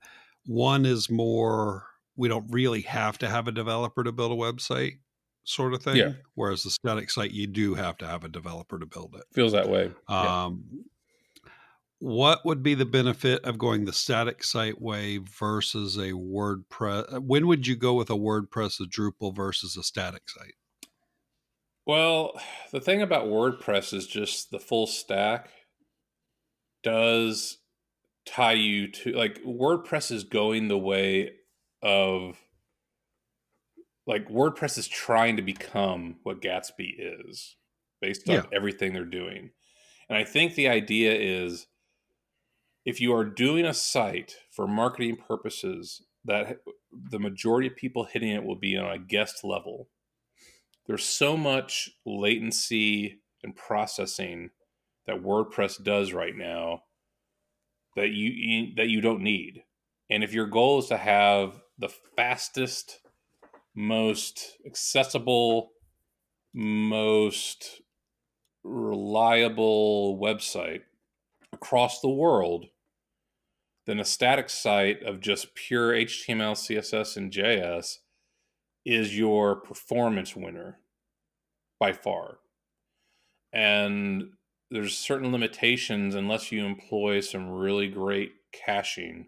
one 0.45 0.85
is 0.85 1.09
more 1.09 1.85
we 2.15 2.27
don't 2.27 2.45
really 2.49 2.81
have 2.81 3.17
to 3.19 3.29
have 3.29 3.47
a 3.47 3.51
developer 3.51 4.03
to 4.03 4.11
build 4.11 4.31
a 4.31 4.35
website 4.35 4.99
sort 5.43 5.73
of 5.73 5.83
thing. 5.83 5.97
Yeah. 5.97 6.11
Whereas 6.35 6.63
the 6.63 6.69
static 6.69 7.09
site 7.09 7.31
you 7.31 7.47
do 7.47 7.73
have 7.73 7.97
to 7.97 8.07
have 8.07 8.23
a 8.23 8.29
developer 8.29 8.79
to 8.79 8.85
build 8.85 9.15
it. 9.17 9.23
Feels 9.33 9.51
that 9.53 9.69
way. 9.69 9.91
Um 10.07 10.63
yeah. 10.71 10.79
What 12.03 12.43
would 12.43 12.61
be 12.61 12.73
the 12.73 12.83
benefit 12.83 13.41
of 13.45 13.57
going 13.57 13.85
the 13.85 13.93
static 13.93 14.43
site 14.43 14.81
way 14.81 15.19
versus 15.19 15.95
a 15.95 16.11
WordPress? 16.11 17.13
Uh, 17.13 17.21
when 17.21 17.47
would 17.47 17.65
you 17.65 17.77
go 17.77 17.93
with 17.93 18.09
a 18.09 18.13
WordPress, 18.13 18.81
a 18.81 18.83
Drupal 18.83 19.33
versus 19.33 19.77
a 19.77 19.83
static 19.83 20.23
site? 20.29 20.55
Well, 21.85 22.33
the 22.73 22.81
thing 22.81 23.01
about 23.01 23.27
WordPress 23.27 23.93
is 23.93 24.05
just 24.05 24.51
the 24.51 24.59
full 24.59 24.85
stack 24.85 25.49
does 26.83 27.59
tie 28.25 28.51
you 28.51 28.91
to 28.91 29.13
like 29.13 29.41
WordPress 29.43 30.11
is 30.11 30.25
going 30.25 30.67
the 30.67 30.77
way 30.77 31.31
of 31.81 32.37
like 34.05 34.27
WordPress 34.27 34.77
is 34.77 34.89
trying 34.89 35.37
to 35.37 35.41
become 35.41 36.17
what 36.23 36.41
Gatsby 36.41 36.95
is 36.97 37.55
based 38.01 38.27
on 38.27 38.35
yeah. 38.35 38.43
everything 38.51 38.91
they're 38.91 39.05
doing. 39.05 39.51
And 40.09 40.17
I 40.17 40.25
think 40.25 40.55
the 40.55 40.67
idea 40.67 41.13
is 41.13 41.65
if 42.85 42.99
you 42.99 43.13
are 43.13 43.25
doing 43.25 43.65
a 43.65 43.73
site 43.73 44.35
for 44.51 44.67
marketing 44.67 45.15
purposes 45.15 46.01
that 46.25 46.59
the 47.09 47.19
majority 47.19 47.67
of 47.67 47.75
people 47.75 48.05
hitting 48.05 48.29
it 48.29 48.43
will 48.43 48.55
be 48.55 48.77
on 48.77 48.91
a 48.91 48.99
guest 48.99 49.43
level. 49.43 49.89
There's 50.85 51.03
so 51.03 51.37
much 51.37 51.89
latency 52.05 53.21
and 53.43 53.55
processing 53.55 54.51
that 55.05 55.21
WordPress 55.21 55.83
does 55.83 56.13
right 56.13 56.35
now 56.35 56.83
that 57.95 58.09
you 58.09 58.73
that 58.75 58.89
you 58.89 59.01
don't 59.01 59.21
need. 59.21 59.63
And 60.09 60.23
if 60.23 60.33
your 60.33 60.47
goal 60.47 60.79
is 60.79 60.87
to 60.87 60.97
have 60.97 61.61
the 61.77 61.89
fastest, 62.15 62.99
most 63.75 64.57
accessible, 64.65 65.71
most 66.53 67.81
reliable 68.63 70.19
website 70.19 70.81
across 71.51 71.99
the 71.99 72.09
world, 72.09 72.67
then 73.85 73.99
a 73.99 74.05
static 74.05 74.49
site 74.49 75.03
of 75.03 75.19
just 75.19 75.55
pure 75.55 75.91
HTML, 75.91 76.53
CSS, 76.53 77.17
and 77.17 77.31
JS 77.31 77.97
is 78.85 79.17
your 79.17 79.55
performance 79.55 80.35
winner 80.35 80.79
by 81.79 81.91
far. 81.91 82.39
And 83.51 84.31
there's 84.71 84.97
certain 84.97 85.31
limitations 85.31 86.15
unless 86.15 86.51
you 86.51 86.65
employ 86.65 87.19
some 87.19 87.49
really 87.49 87.87
great 87.87 88.31
caching 88.51 89.27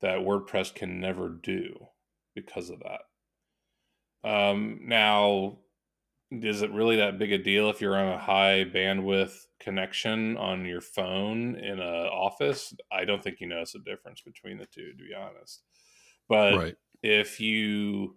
that 0.00 0.18
WordPress 0.18 0.74
can 0.74 1.00
never 1.00 1.28
do 1.28 1.86
because 2.34 2.70
of 2.70 2.80
that. 2.80 4.28
Um, 4.28 4.80
now, 4.82 5.58
is 6.40 6.62
it 6.62 6.72
really 6.72 6.96
that 6.96 7.18
big 7.18 7.32
a 7.32 7.38
deal 7.38 7.68
if 7.68 7.80
you're 7.80 7.96
on 7.96 8.14
a 8.14 8.18
high 8.18 8.64
bandwidth 8.64 9.46
connection 9.60 10.36
on 10.36 10.64
your 10.64 10.80
phone 10.80 11.56
in 11.56 11.78
a 11.78 12.08
office? 12.08 12.74
I 12.90 13.04
don't 13.04 13.22
think 13.22 13.40
you 13.40 13.46
notice 13.46 13.74
a 13.74 13.78
difference 13.78 14.22
between 14.22 14.58
the 14.58 14.66
two, 14.66 14.92
to 14.92 15.04
be 15.04 15.14
honest. 15.14 15.62
But 16.28 16.56
right. 16.56 16.76
if 17.02 17.40
you 17.40 18.16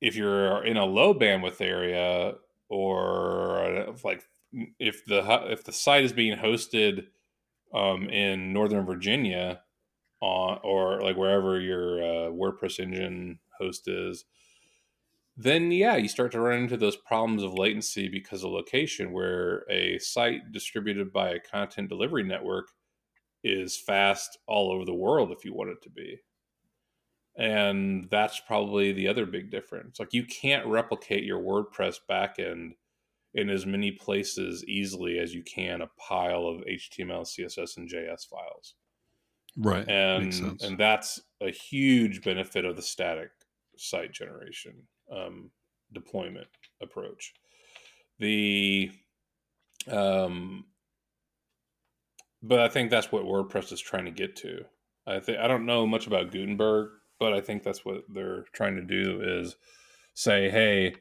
if 0.00 0.16
you're 0.16 0.64
in 0.64 0.76
a 0.76 0.84
low 0.84 1.14
bandwidth 1.14 1.60
area 1.60 2.34
or 2.68 3.94
like 4.02 4.22
if 4.78 5.04
the 5.06 5.22
if 5.50 5.64
the 5.64 5.72
site 5.72 6.04
is 6.04 6.12
being 6.12 6.38
hosted 6.38 7.06
um, 7.74 8.08
in 8.08 8.52
Northern 8.52 8.86
Virginia 8.86 9.60
on 10.20 10.58
or 10.62 11.00
like 11.00 11.16
wherever 11.16 11.60
your 11.60 12.02
uh, 12.02 12.30
WordPress 12.30 12.80
engine 12.80 13.38
host 13.58 13.88
is, 13.88 14.24
then 15.36 15.72
yeah, 15.72 15.96
you 15.96 16.08
start 16.08 16.32
to 16.32 16.40
run 16.40 16.62
into 16.62 16.76
those 16.76 16.96
problems 16.96 17.42
of 17.42 17.54
latency 17.54 18.08
because 18.08 18.44
of 18.44 18.52
location, 18.52 19.12
where 19.12 19.64
a 19.70 19.98
site 19.98 20.52
distributed 20.52 21.12
by 21.12 21.30
a 21.30 21.40
content 21.40 21.88
delivery 21.88 22.22
network 22.22 22.68
is 23.42 23.76
fast 23.76 24.38
all 24.46 24.72
over 24.72 24.84
the 24.84 24.94
world 24.94 25.32
if 25.32 25.44
you 25.44 25.52
want 25.52 25.70
it 25.70 25.82
to 25.82 25.90
be. 25.90 26.18
And 27.36 28.08
that's 28.10 28.40
probably 28.46 28.92
the 28.92 29.08
other 29.08 29.26
big 29.26 29.50
difference. 29.50 29.98
Like 29.98 30.14
you 30.14 30.24
can't 30.24 30.66
replicate 30.66 31.24
your 31.24 31.40
WordPress 31.40 31.98
backend 32.08 32.74
in 33.34 33.50
as 33.50 33.66
many 33.66 33.90
places 33.90 34.64
easily 34.66 35.18
as 35.18 35.34
you 35.34 35.42
can 35.42 35.82
a 35.82 35.90
pile 35.98 36.46
of 36.46 36.60
HTML, 36.60 37.22
CSS, 37.22 37.76
and 37.76 37.90
JS 37.90 38.28
files. 38.28 38.74
Right. 39.56 39.88
And 39.88 40.32
and 40.62 40.78
that's 40.78 41.20
a 41.40 41.50
huge 41.50 42.22
benefit 42.22 42.64
of 42.64 42.76
the 42.76 42.82
static 42.82 43.30
site 43.76 44.12
generation 44.12 44.74
um, 45.10 45.50
deployment 45.92 46.48
approach. 46.82 47.32
The 48.18 48.90
um, 49.90 50.64
but 52.42 52.60
I 52.60 52.68
think 52.68 52.90
that's 52.90 53.10
what 53.10 53.24
WordPress 53.24 53.72
is 53.72 53.80
trying 53.80 54.04
to 54.04 54.10
get 54.10 54.36
to. 54.36 54.64
I 55.06 55.20
think 55.20 55.38
I 55.38 55.48
don't 55.48 55.66
know 55.66 55.86
much 55.86 56.06
about 56.06 56.30
Gutenberg, 56.30 56.90
but 57.18 57.32
I 57.32 57.40
think 57.40 57.62
that's 57.62 57.84
what 57.84 58.04
they're 58.12 58.44
trying 58.52 58.76
to 58.76 58.82
do 58.82 59.20
is 59.22 59.56
say, 60.14 60.50
hey, 60.50 60.94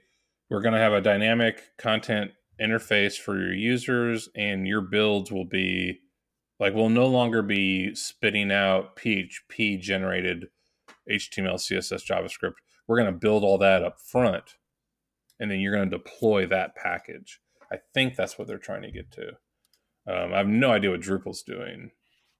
we're 0.49 0.61
going 0.61 0.73
to 0.73 0.79
have 0.79 0.93
a 0.93 1.01
dynamic 1.01 1.61
content 1.77 2.31
interface 2.61 3.17
for 3.17 3.37
your 3.37 3.53
users, 3.53 4.29
and 4.35 4.67
your 4.67 4.81
builds 4.81 5.31
will 5.31 5.45
be 5.45 5.99
like 6.59 6.73
we'll 6.73 6.89
no 6.89 7.07
longer 7.07 7.41
be 7.41 7.93
spitting 7.95 8.51
out 8.51 8.95
PHP 8.95 9.79
generated 9.79 10.47
HTML, 11.09 11.55
CSS, 11.55 12.05
JavaScript. 12.05 12.53
We're 12.87 12.97
going 12.97 13.13
to 13.13 13.19
build 13.19 13.43
all 13.43 13.57
that 13.59 13.83
up 13.83 13.99
front, 13.99 14.55
and 15.39 15.49
then 15.49 15.59
you're 15.59 15.75
going 15.75 15.89
to 15.89 15.97
deploy 15.97 16.45
that 16.47 16.75
package. 16.75 17.39
I 17.71 17.77
think 17.93 18.15
that's 18.15 18.37
what 18.37 18.47
they're 18.47 18.57
trying 18.57 18.83
to 18.83 18.91
get 18.91 19.11
to. 19.13 19.29
Um, 20.05 20.33
I 20.33 20.37
have 20.37 20.47
no 20.47 20.71
idea 20.71 20.91
what 20.91 20.99
Drupal's 20.99 21.43
doing. 21.43 21.91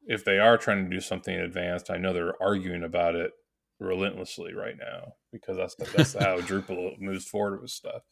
If 0.06 0.26
they 0.26 0.38
are 0.38 0.58
trying 0.58 0.84
to 0.84 0.90
do 0.90 1.00
something 1.00 1.34
advanced, 1.34 1.90
I 1.90 1.98
know 1.98 2.12
they're 2.14 2.42
arguing 2.42 2.84
about 2.84 3.16
it 3.16 3.32
relentlessly 3.80 4.54
right 4.54 4.76
now 4.78 5.14
because 5.32 5.58
that's 5.58 5.76
that's 5.94 6.14
how 6.14 6.38
Drupal 6.42 7.00
moves 7.00 7.28
forward 7.28 7.62
with 7.62 7.72
stuff. 7.72 8.04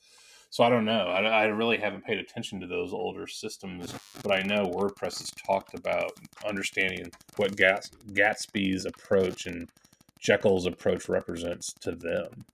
So 0.50 0.65
I 0.65 0.70
don't 0.70 0.84
know. 0.84 1.08
I, 1.08 1.22
I, 1.22 1.44
really 1.46 1.78
haven't 1.78 2.04
paid 2.04 2.20
attention 2.20 2.60
to 2.60 2.67
those 2.67 2.91
older 2.91 3.26
systems, 3.26 3.94
but 4.22 4.34
I 4.34 4.41
know 4.41 4.65
WordPress 4.65 5.20
has 5.20 5.32
talked 5.48 5.74
about 5.76 6.12
understanding 6.46 7.10
what 7.38 7.56
Gats, 7.56 7.89
Gatsby's 8.12 8.86
approach 8.86 9.46
and 9.46 9.70
Jekyll's 10.22 10.66
approach 10.66 11.10
represents 11.10 11.74
to 11.82 11.92
them. 11.92 12.46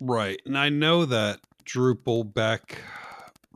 Right, 0.00 0.40
and 0.44 0.56
I 0.56 0.68
know 0.68 1.04
that 1.04 1.40
Drupal 1.64 2.32
back 2.32 2.82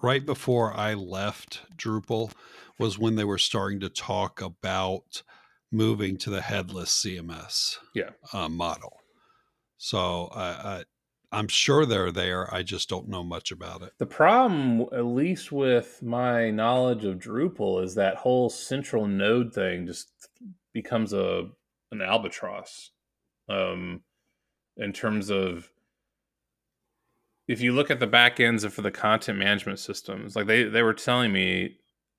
right 0.02 0.24
before 0.24 0.74
I 0.74 0.94
left 0.94 1.62
Drupal 1.76 2.32
was 2.78 2.98
when 2.98 3.14
they 3.16 3.24
were 3.24 3.38
starting 3.38 3.80
to 3.80 3.88
talk 3.88 4.40
about 4.40 5.22
moving 5.70 6.16
to 6.18 6.30
the 6.30 6.42
headless 6.42 6.92
CMS 6.92 7.78
yeah. 7.94 8.10
uh, 8.32 8.48
model. 8.48 8.98
So 9.78 10.28
I, 10.34 10.84
I, 11.32 11.38
am 11.38 11.48
sure 11.48 11.86
they're 11.86 12.12
there. 12.12 12.52
I 12.52 12.62
just 12.62 12.88
don't 12.88 13.08
know 13.08 13.24
much 13.24 13.50
about 13.50 13.82
it. 13.82 13.92
The 13.98 14.06
problem, 14.06 14.86
at 14.92 15.06
least 15.06 15.50
with 15.50 16.02
my 16.02 16.50
knowledge 16.50 17.04
of 17.04 17.18
Drupal, 17.18 17.82
is 17.82 17.94
that 17.94 18.16
whole 18.16 18.50
central 18.50 19.06
node 19.06 19.54
thing 19.54 19.86
just 19.86 20.08
becomes 20.72 21.12
a 21.12 21.48
an 21.90 22.00
albatross. 22.00 22.91
Um, 23.52 24.00
in 24.76 24.92
terms 24.92 25.30
of 25.30 25.70
if 27.46 27.60
you 27.60 27.72
look 27.72 27.90
at 27.90 28.00
the 28.00 28.06
back 28.06 28.40
ends 28.40 28.64
of 28.64 28.72
for 28.72 28.82
the 28.82 28.90
content 28.90 29.38
management 29.38 29.78
systems, 29.78 30.34
like 30.34 30.46
they 30.46 30.64
they 30.64 30.82
were 30.82 30.94
telling 30.94 31.32
me 31.32 31.76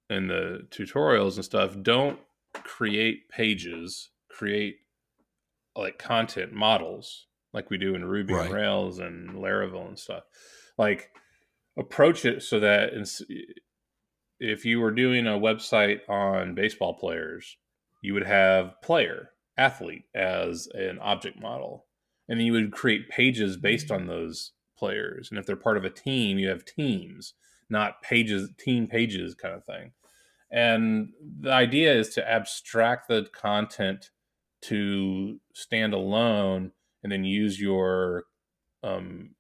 in 0.10 0.28
the 0.28 0.68
tutorials 0.70 1.36
and 1.36 1.46
stuff, 1.46 1.76
don't 1.82 2.20
create 2.54 3.30
pages, 3.30 4.10
create 4.30 4.78
like 5.76 5.98
content 5.98 6.54
models 6.54 7.26
like 7.54 7.70
we 7.70 7.78
do 7.78 7.96
in 7.96 8.06
Ruby 8.06 8.34
right. 8.34 8.46
and 8.46 8.54
Rails 8.54 9.00
and 9.00 9.32
Laravel 9.32 9.88
and 9.88 9.98
stuff. 9.98 10.24
Like 10.78 11.10
approach 11.78 12.26
it 12.26 12.44
so 12.44 12.60
that 12.60 12.92
if 14.40 14.66
you 14.66 14.80
were 14.80 14.92
doing 14.92 15.26
a 15.28 15.32
website 15.32 16.08
on 16.10 16.56
baseball 16.56 16.94
players, 16.94 17.58
you 18.02 18.14
would 18.14 18.26
have 18.26 18.82
player, 18.82 19.30
athlete 19.58 20.06
as 20.16 20.68
an 20.74 21.00
object 21.00 21.40
model. 21.40 21.86
And 22.28 22.40
then 22.40 22.46
you 22.46 22.54
would 22.54 22.72
create 22.72 23.10
pages 23.10 23.58
based 23.58 23.92
on 23.92 24.08
those 24.08 24.52
players. 24.78 25.30
And 25.30 25.40
if 25.40 25.46
they're 25.46 25.56
part 25.56 25.78
of 25.78 25.86
a 25.86 25.90
team, 25.90 26.40
you 26.40 26.50
have 26.50 26.66
teams, 26.66 27.34
not 27.70 28.02
pages, 28.02 28.50
team 28.58 28.88
pages 28.88 29.36
kind 29.36 29.54
of 29.54 29.66
thing. 29.66 29.92
And 30.52 31.10
the 31.40 31.52
idea 31.52 31.94
is 31.94 32.10
to 32.10 32.30
abstract 32.30 33.08
the 33.08 33.28
content 33.34 34.12
to 34.62 35.40
stand 35.54 35.94
alone 35.94 36.72
and 37.02 37.12
then 37.12 37.24
use 37.24 37.60
your 37.60 38.26
um, 38.84 39.32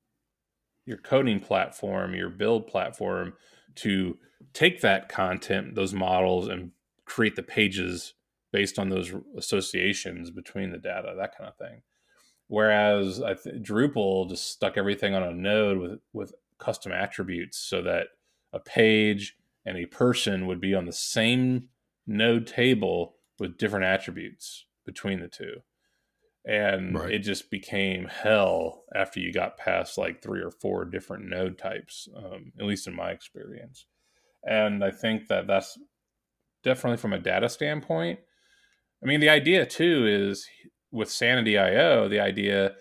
your 0.85 0.97
coding 0.97 1.39
platform, 1.39 2.13
your 2.13 2.29
build 2.29 2.67
platform 2.67 3.33
to 3.75 4.17
take 4.53 4.81
that 4.81 5.07
content, 5.09 5.75
those 5.75 5.93
models, 5.93 6.47
and 6.47 6.71
create 7.05 7.35
the 7.35 7.43
pages 7.43 8.13
based 8.53 8.79
on 8.79 8.87
those 8.87 9.11
associations 9.37 10.31
between 10.31 10.71
the 10.71 10.77
data, 10.77 11.13
that 11.17 11.37
kind 11.37 11.49
of 11.49 11.57
thing. 11.57 11.81
Whereas 12.47 13.21
I 13.21 13.33
th- 13.33 13.61
Drupal 13.61 14.29
just 14.29 14.49
stuck 14.49 14.77
everything 14.77 15.13
on 15.13 15.23
a 15.23 15.33
node 15.33 15.77
with 15.79 15.99
with 16.13 16.33
custom 16.59 16.93
attributes 16.93 17.57
so 17.57 17.81
that 17.81 18.07
a 18.53 18.59
page 18.59 19.35
and 19.65 19.77
a 19.77 19.85
person 19.87 20.47
would 20.47 20.61
be 20.61 20.75
on 20.75 20.85
the 20.85 20.93
same 20.93 21.69
node 22.07 22.47
table 22.47 23.15
with 23.39 23.57
different 23.57 23.85
attributes 23.85 24.65
between 24.85 25.19
the 25.19 25.27
two. 25.27 25.55
And 26.45 26.95
right. 26.95 27.11
it 27.11 27.19
just 27.19 27.49
became 27.49 28.05
hell 28.05 28.83
after 28.93 29.19
you 29.19 29.31
got 29.31 29.57
past 29.57 29.97
like 29.97 30.21
three 30.21 30.41
or 30.41 30.51
four 30.51 30.83
different 30.83 31.29
node 31.29 31.57
types, 31.57 32.09
um, 32.15 32.51
at 32.59 32.65
least 32.65 32.85
in 32.85 32.93
my 32.93 33.11
experience. 33.11 33.85
And 34.45 34.83
I 34.83 34.91
think 34.91 35.27
that 35.29 35.47
that's 35.47 35.77
definitely 36.63 36.97
from 36.97 37.13
a 37.13 37.19
data 37.19 37.47
standpoint. 37.47 38.19
I 39.03 39.07
mean, 39.07 39.19
the 39.19 39.29
idea 39.29 39.65
too 39.65 40.07
is 40.07 40.47
with 40.91 41.11
Sanity.io, 41.11 42.07
the 42.07 42.19
idea, 42.19 42.73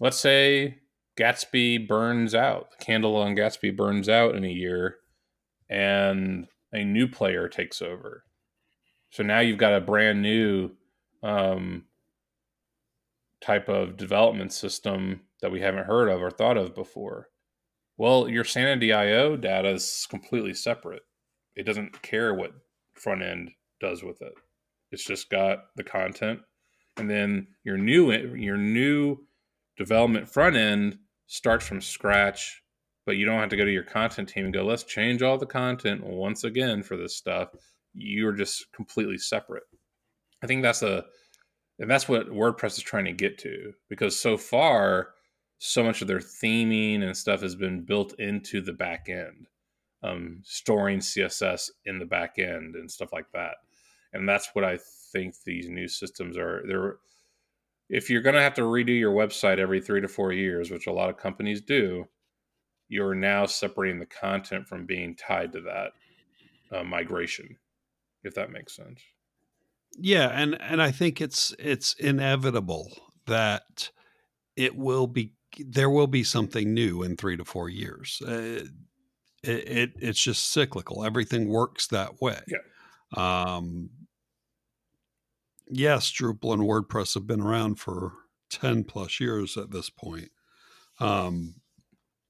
let's 0.00 0.18
say 0.18 0.78
Gatsby 1.16 1.86
burns 1.86 2.34
out, 2.34 2.70
the 2.70 2.84
candle 2.84 3.16
on 3.16 3.36
Gatsby 3.36 3.76
burns 3.76 4.08
out 4.08 4.34
in 4.34 4.44
a 4.44 4.48
year 4.48 4.96
and 5.68 6.48
a 6.72 6.84
new 6.84 7.06
player 7.06 7.48
takes 7.48 7.80
over. 7.80 8.24
So 9.10 9.22
now 9.22 9.40
you've 9.40 9.58
got 9.58 9.74
a 9.74 9.80
brand 9.80 10.22
new 10.22 10.70
um, 11.22 11.84
type 13.40 13.68
of 13.68 13.96
development 13.96 14.52
system 14.52 15.20
that 15.40 15.52
we 15.52 15.60
haven't 15.60 15.86
heard 15.86 16.08
of 16.08 16.20
or 16.20 16.30
thought 16.30 16.56
of 16.56 16.74
before. 16.74 17.28
Well, 17.96 18.28
your 18.28 18.44
Sanity.io 18.44 19.36
data 19.36 19.68
is 19.68 20.06
completely 20.10 20.54
separate. 20.54 21.02
It 21.54 21.64
doesn't 21.64 22.02
care 22.02 22.34
what 22.34 22.54
front 22.94 23.22
end 23.22 23.52
does 23.80 24.02
with 24.02 24.20
it. 24.20 24.32
It's 24.94 25.04
just 25.04 25.28
got 25.28 25.64
the 25.76 25.84
content, 25.84 26.40
and 26.96 27.10
then 27.10 27.48
your 27.64 27.76
new 27.76 28.12
your 28.12 28.56
new 28.56 29.18
development 29.76 30.28
front 30.28 30.56
end 30.56 30.98
starts 31.26 31.66
from 31.66 31.80
scratch 31.80 32.62
but 33.06 33.16
you 33.16 33.26
don't 33.26 33.40
have 33.40 33.50
to 33.50 33.56
go 33.56 33.64
to 33.64 33.72
your 33.72 33.82
content 33.82 34.28
team 34.28 34.44
and 34.44 34.54
go, 34.54 34.64
let's 34.64 34.84
change 34.84 35.22
all 35.22 35.36
the 35.36 35.46
content 35.46 36.02
once 36.04 36.44
again 36.44 36.82
for 36.82 36.96
this 36.96 37.16
stuff. 37.16 37.50
You're 37.92 38.32
just 38.32 38.72
completely 38.72 39.18
separate. 39.18 39.64
I 40.42 40.46
think 40.46 40.62
that's 40.62 40.82
a 40.82 41.04
and 41.78 41.90
that's 41.90 42.08
what 42.08 42.28
WordPress 42.28 42.78
is 42.78 42.82
trying 42.82 43.06
to 43.06 43.12
get 43.12 43.36
to 43.38 43.72
because 43.88 44.18
so 44.18 44.36
far, 44.36 45.08
so 45.58 45.82
much 45.82 46.02
of 46.02 46.08
their 46.08 46.20
theming 46.20 47.02
and 47.02 47.16
stuff 47.16 47.42
has 47.42 47.56
been 47.56 47.84
built 47.84 48.14
into 48.20 48.60
the 48.60 48.72
back 48.72 49.08
end, 49.08 49.48
um, 50.04 50.40
storing 50.44 51.00
CSS 51.00 51.70
in 51.84 51.98
the 51.98 52.04
back 52.04 52.38
end 52.38 52.76
and 52.76 52.88
stuff 52.90 53.12
like 53.12 53.26
that. 53.32 53.56
And 54.14 54.28
that's 54.28 54.50
what 54.54 54.64
I 54.64 54.78
think 55.12 55.34
these 55.44 55.68
new 55.68 55.88
systems 55.88 56.38
are. 56.38 56.62
They're 56.66 56.96
if 57.90 58.08
you're 58.08 58.22
going 58.22 58.34
to 58.34 58.40
have 58.40 58.54
to 58.54 58.62
redo 58.62 58.98
your 58.98 59.12
website 59.12 59.58
every 59.58 59.80
three 59.80 60.00
to 60.00 60.08
four 60.08 60.32
years, 60.32 60.70
which 60.70 60.86
a 60.86 60.92
lot 60.92 61.10
of 61.10 61.18
companies 61.18 61.60
do, 61.60 62.06
you're 62.88 63.14
now 63.14 63.44
separating 63.44 64.00
the 64.00 64.06
content 64.06 64.66
from 64.66 64.86
being 64.86 65.14
tied 65.14 65.52
to 65.52 65.60
that 65.60 65.92
uh, 66.72 66.82
migration, 66.82 67.56
if 68.22 68.34
that 68.34 68.50
makes 68.50 68.74
sense. 68.74 69.00
Yeah, 69.98 70.28
and 70.28 70.60
and 70.60 70.82
I 70.82 70.90
think 70.90 71.20
it's 71.20 71.54
it's 71.58 71.94
inevitable 71.94 72.90
that 73.26 73.90
it 74.56 74.76
will 74.76 75.06
be 75.06 75.34
there 75.58 75.90
will 75.90 76.06
be 76.06 76.24
something 76.24 76.74
new 76.74 77.02
in 77.02 77.16
three 77.16 77.36
to 77.36 77.44
four 77.44 77.68
years. 77.68 78.20
Uh, 78.26 78.64
it, 79.42 79.68
it, 79.68 79.92
it's 80.00 80.22
just 80.22 80.50
cyclical. 80.50 81.04
Everything 81.04 81.48
works 81.48 81.86
that 81.88 82.20
way. 82.20 82.40
Yeah. 82.48 82.58
Um, 83.16 83.90
yes, 85.68 86.10
Drupal 86.12 86.54
and 86.54 86.62
WordPress 86.62 87.14
have 87.14 87.26
been 87.26 87.40
around 87.40 87.76
for 87.76 88.12
ten 88.50 88.84
plus 88.84 89.20
years 89.20 89.56
at 89.56 89.70
this 89.70 89.90
point, 89.90 90.30
um, 91.00 91.56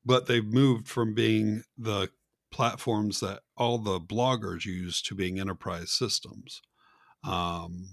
but 0.04 0.26
they've 0.26 0.44
moved 0.44 0.88
from 0.88 1.14
being 1.14 1.62
the 1.76 2.10
platforms 2.50 3.20
that 3.20 3.40
all 3.56 3.78
the 3.78 4.00
bloggers 4.00 4.64
use 4.64 5.02
to 5.02 5.14
being 5.14 5.40
enterprise 5.40 5.90
systems 5.90 6.62
um, 7.26 7.88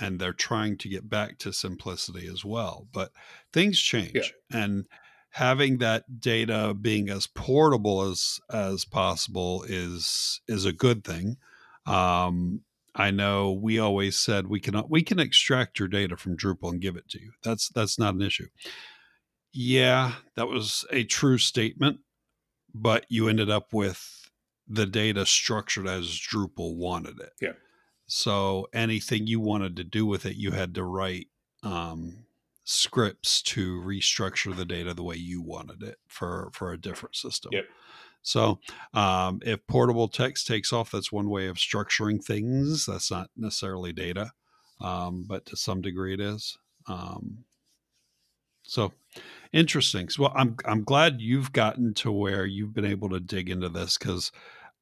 and 0.00 0.18
they're 0.18 0.32
trying 0.32 0.76
to 0.78 0.88
get 0.88 1.08
back 1.08 1.38
to 1.38 1.52
simplicity 1.52 2.26
as 2.26 2.44
well. 2.44 2.88
But 2.92 3.12
things 3.52 3.78
change, 3.80 4.34
yeah. 4.50 4.64
and 4.64 4.86
having 5.30 5.78
that 5.78 6.20
data 6.20 6.74
being 6.78 7.08
as 7.08 7.26
portable 7.26 8.02
as 8.02 8.40
as 8.50 8.84
possible 8.84 9.64
is 9.68 10.40
is 10.48 10.64
a 10.64 10.72
good 10.72 11.04
thing. 11.04 11.36
Um, 11.86 12.62
I 12.94 13.10
know 13.10 13.52
we 13.52 13.78
always 13.78 14.16
said 14.18 14.46
we 14.46 14.60
can 14.60 14.82
we 14.88 15.02
can 15.02 15.18
extract 15.18 15.78
your 15.78 15.88
data 15.88 16.16
from 16.16 16.36
Drupal 16.36 16.70
and 16.70 16.80
give 16.80 16.96
it 16.96 17.08
to 17.10 17.20
you. 17.20 17.32
That's 17.42 17.68
that's 17.68 17.98
not 17.98 18.14
an 18.14 18.22
issue. 18.22 18.48
Yeah, 19.52 20.14
that 20.36 20.48
was 20.48 20.84
a 20.90 21.04
true 21.04 21.38
statement, 21.38 22.00
but 22.74 23.06
you 23.08 23.28
ended 23.28 23.50
up 23.50 23.72
with 23.72 24.30
the 24.68 24.86
data 24.86 25.26
structured 25.26 25.86
as 25.86 26.08
Drupal 26.08 26.76
wanted 26.76 27.20
it. 27.20 27.32
Yeah. 27.40 27.52
So 28.06 28.68
anything 28.74 29.26
you 29.26 29.40
wanted 29.40 29.76
to 29.76 29.84
do 29.84 30.04
with 30.04 30.26
it, 30.26 30.36
you 30.36 30.52
had 30.52 30.74
to 30.74 30.84
write 30.84 31.28
um, 31.62 32.24
scripts 32.64 33.42
to 33.42 33.80
restructure 33.80 34.54
the 34.54 34.64
data 34.64 34.94
the 34.94 35.02
way 35.02 35.16
you 35.16 35.42
wanted 35.42 35.82
it 35.82 35.96
for 36.08 36.50
for 36.52 36.72
a 36.72 36.80
different 36.80 37.16
system. 37.16 37.52
Yep. 37.52 37.64
So 38.22 38.60
um, 38.94 39.40
if 39.44 39.66
portable 39.66 40.08
text 40.08 40.46
takes 40.46 40.72
off, 40.72 40.90
that's 40.90 41.12
one 41.12 41.28
way 41.28 41.48
of 41.48 41.56
structuring 41.56 42.24
things. 42.24 42.86
That's 42.86 43.10
not 43.10 43.30
necessarily 43.36 43.92
data, 43.92 44.30
um, 44.80 45.24
but 45.26 45.44
to 45.46 45.56
some 45.56 45.80
degree 45.80 46.14
it 46.14 46.20
is. 46.20 46.56
Um, 46.86 47.44
so 48.62 48.92
interesting. 49.52 50.08
So, 50.08 50.22
well, 50.22 50.32
I'm 50.36 50.56
I'm 50.64 50.84
glad 50.84 51.20
you've 51.20 51.52
gotten 51.52 51.94
to 51.94 52.12
where 52.12 52.46
you've 52.46 52.74
been 52.74 52.84
able 52.84 53.08
to 53.10 53.20
dig 53.20 53.50
into 53.50 53.68
this 53.68 53.98
because 53.98 54.30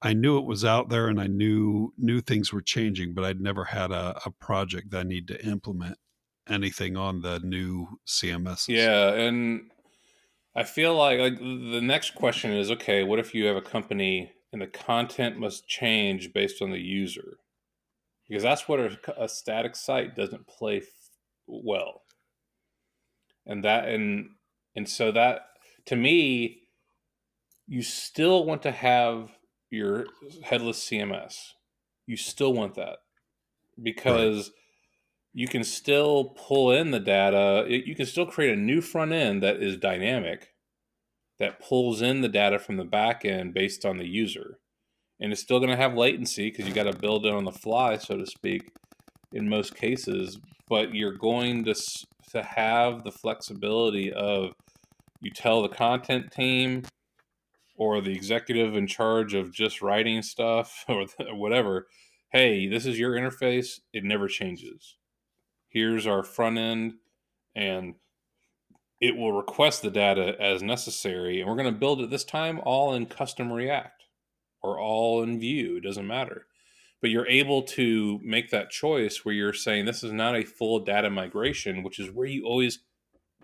I 0.03 0.13
knew 0.13 0.39
it 0.39 0.47
was 0.47 0.65
out 0.65 0.89
there 0.89 1.09
and 1.09 1.21
I 1.21 1.27
knew 1.27 1.93
knew 1.99 2.21
things 2.21 2.53
were 2.53 2.63
changing, 2.63 3.15
but 3.15 3.25
I'd 3.25 3.41
never 3.41 3.65
had 3.65 3.91
a, 3.91 4.21
a 4.25 4.31
project 4.31 4.91
that 4.91 5.01
I 5.01 5.03
need 5.03 5.29
to 5.29 5.45
implement 5.47 5.99
anything 6.49 6.97
on 6.97 7.23
the 7.23 7.39
new 7.41 7.87
CMS. 8.07 8.69
Yeah, 8.69 9.13
and 9.13 9.71
I 10.61 10.65
feel 10.65 10.95
like 10.95 11.19
like 11.19 11.39
the 11.39 11.81
next 11.81 12.15
question 12.15 12.53
is 12.53 12.71
okay, 12.71 13.03
what 13.03 13.19
if 13.19 13.35
you 13.35 13.47
have 13.47 13.57
a 13.57 13.63
company 13.63 14.33
and 14.53 14.61
the 14.61 14.67
content 14.67 15.39
must 15.39 15.67
change 15.67 16.35
based 16.35 16.61
on 16.61 16.71
the 16.71 16.79
user? 16.79 17.39
Because 18.29 18.43
that's 18.43 18.69
what 18.69 18.79
a, 18.79 18.99
a 19.17 19.27
static 19.27 19.75
site 19.75 20.15
doesn't 20.15 20.47
play 20.47 20.79
f- 20.79 20.85
well. 21.47 22.03
And 23.47 23.65
that 23.65 23.89
and 23.89 24.33
and 24.77 24.87
so 24.87 25.11
that 25.13 25.47
to 25.87 25.97
me 25.97 26.59
you 27.67 27.81
still 27.81 28.45
want 28.45 28.61
to 28.65 28.71
have 28.71 29.31
your 29.71 30.05
headless 30.43 30.85
CMS. 30.85 31.37
You 32.07 32.19
still 32.19 32.53
want 32.53 32.75
that 32.75 32.99
because 33.83 34.51
right. 34.51 34.60
You 35.33 35.47
can 35.47 35.65
still 35.65 36.35
pull 36.37 36.73
in 36.73 36.91
the 36.91 37.01
data. 37.01 37.67
You 37.69 37.95
can 37.95 38.07
still 38.07 38.27
create 38.27 38.53
a 38.53 38.61
new 38.61 38.81
front 38.81 39.13
end 39.13 39.43
that 39.43 39.63
is 39.63 39.77
dynamic 39.77 40.53
that 41.39 41.61
pulls 41.61 42.03
in 42.03 42.21
the 42.21 42.29
data 42.29 42.59
from 42.59 42.77
the 42.77 42.85
back 42.85 43.25
end 43.25 43.55
based 43.55 43.85
on 43.85 43.97
the 43.97 44.07
user. 44.07 44.59
And 45.21 45.33
it's 45.33 45.41
still 45.41 45.59
going 45.59 45.71
to 45.71 45.77
have 45.77 45.95
latency 45.95 46.51
because 46.51 46.67
you 46.67 46.75
got 46.75 46.91
to 46.91 46.99
build 46.99 47.27
it 47.27 47.33
on 47.33 47.45
the 47.45 47.53
fly, 47.53 47.97
so 47.97 48.17
to 48.17 48.27
speak, 48.27 48.63
in 49.33 49.49
most 49.49 49.75
cases. 49.75 50.39
But 50.69 50.95
you're 50.95 51.17
going 51.17 51.65
to, 51.65 51.75
to 52.33 52.43
have 52.43 53.05
the 53.05 53.13
flexibility 53.13 54.13
of 54.13 54.53
you 55.21 55.31
tell 55.31 55.63
the 55.63 55.69
content 55.69 56.31
team, 56.33 56.83
or 57.81 58.03
the 58.03 58.13
executive 58.13 58.77
in 58.77 58.87
charge 58.87 59.33
of 59.33 59.53
just 59.53 59.81
writing 59.81 60.21
stuff 60.21 60.85
or 60.89 61.07
whatever, 61.33 61.87
hey, 62.31 62.69
this 62.69 62.85
is 62.85 62.99
your 62.99 63.13
interface. 63.13 63.81
It 63.95 64.05
never 64.05 64.29
changes. 64.29 64.97
Here's 65.71 66.07
our 66.07 66.23
front 66.25 66.59
end, 66.59 66.95
and 67.55 67.95
it 69.01 69.17
will 69.17 69.33
request 69.33 69.83
the 69.83 69.91
data 69.91 70.37
as 70.41 70.63
necessary. 70.63 71.41
And 71.41 71.49
we're 71.49 71.57
going 71.57 71.73
to 71.73 71.79
build 71.81 72.01
it 72.01 72.11
this 72.11 72.25
time 72.25 72.61
all 72.65 72.93
in 72.93 73.07
custom 73.07 73.53
React 73.53 74.05
or 74.63 74.79
all 74.79 75.23
in 75.23 75.41
Vue. 75.41 75.77
It 75.77 75.85
doesn't 75.85 76.07
matter. 76.07 76.47
But 77.01 77.11
you're 77.11 77.27
able 77.29 77.63
to 77.63 78.21
make 78.23 78.51
that 78.51 78.71
choice 78.71 79.25
where 79.25 79.35
you're 79.35 79.55
saying 79.55 79.87
this 79.87 80.05
is 80.05 80.13
not 80.13 80.37
a 80.37 80.45
full 80.45 80.81
data 80.81 81.09
migration, 81.09 81.83
which 81.83 81.99
is 81.99 82.11
where 82.11 82.27
you 82.27 82.45
always, 82.45 82.81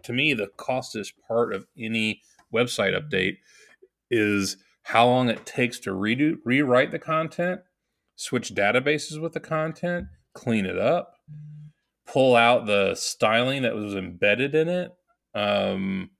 to 0.02 0.12
me, 0.12 0.34
the 0.34 0.50
costest 0.58 1.14
part 1.26 1.54
of 1.54 1.66
any 1.78 2.20
website 2.52 2.94
update 3.00 3.38
is 4.10 4.58
how 4.82 5.06
long 5.06 5.30
it 5.30 5.46
takes 5.46 5.78
to 5.80 5.90
redo 5.90 6.36
rewrite 6.44 6.90
the 6.90 6.98
content, 6.98 7.60
switch 8.14 8.54
databases 8.54 9.20
with 9.20 9.32
the 9.32 9.40
content, 9.40 10.08
clean 10.34 10.66
it 10.66 10.78
up, 10.78 11.14
pull 12.06 12.36
out 12.36 12.66
the 12.66 12.94
styling 12.94 13.62
that 13.62 13.74
was 13.74 13.94
embedded 13.94 14.54
in 14.54 14.68
it, 14.68 14.92
um, 15.34 16.10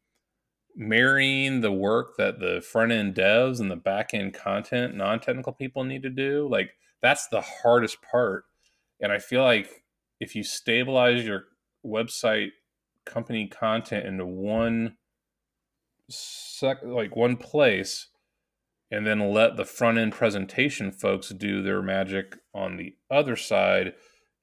marrying 0.75 1.61
the 1.61 1.73
work 1.73 2.17
that 2.19 2.39
the 2.39 2.61
front 2.61 2.93
end 2.93 3.15
devs 3.15 3.61
and 3.61 3.71
the 3.71 3.77
back 3.77 4.13
end 4.13 4.35
content 4.35 4.95
non 4.95 5.21
technical 5.21 5.53
people 5.53 5.85
need 5.85 6.03
to 6.03 6.11
do. 6.11 6.49
Like 6.51 6.73
that's 7.03 7.29
the 7.29 7.41
hardest 7.41 7.99
part. 8.03 8.45
And 9.01 9.13
I 9.13 9.19
feel 9.19 9.43
like 9.43 9.85
if 10.21 10.35
you 10.35 10.43
stabilize 10.43 11.25
your 11.25 11.45
website 11.85 12.51
company 13.05 13.47
content 13.47 14.07
into 14.07 14.27
one 14.27 14.97
sec- 16.11 16.83
like 16.85 17.15
one 17.15 17.37
place 17.37 18.09
and 18.91 19.07
then 19.07 19.33
let 19.33 19.57
the 19.57 19.65
front 19.65 19.99
end 19.99 20.13
presentation 20.13 20.93
folks 20.93 21.29
do 21.31 21.63
their 21.63 21.83
magic 21.83 22.37
on 22.55 22.77
the 22.77 22.95
other 23.11 23.37
side 23.37 23.95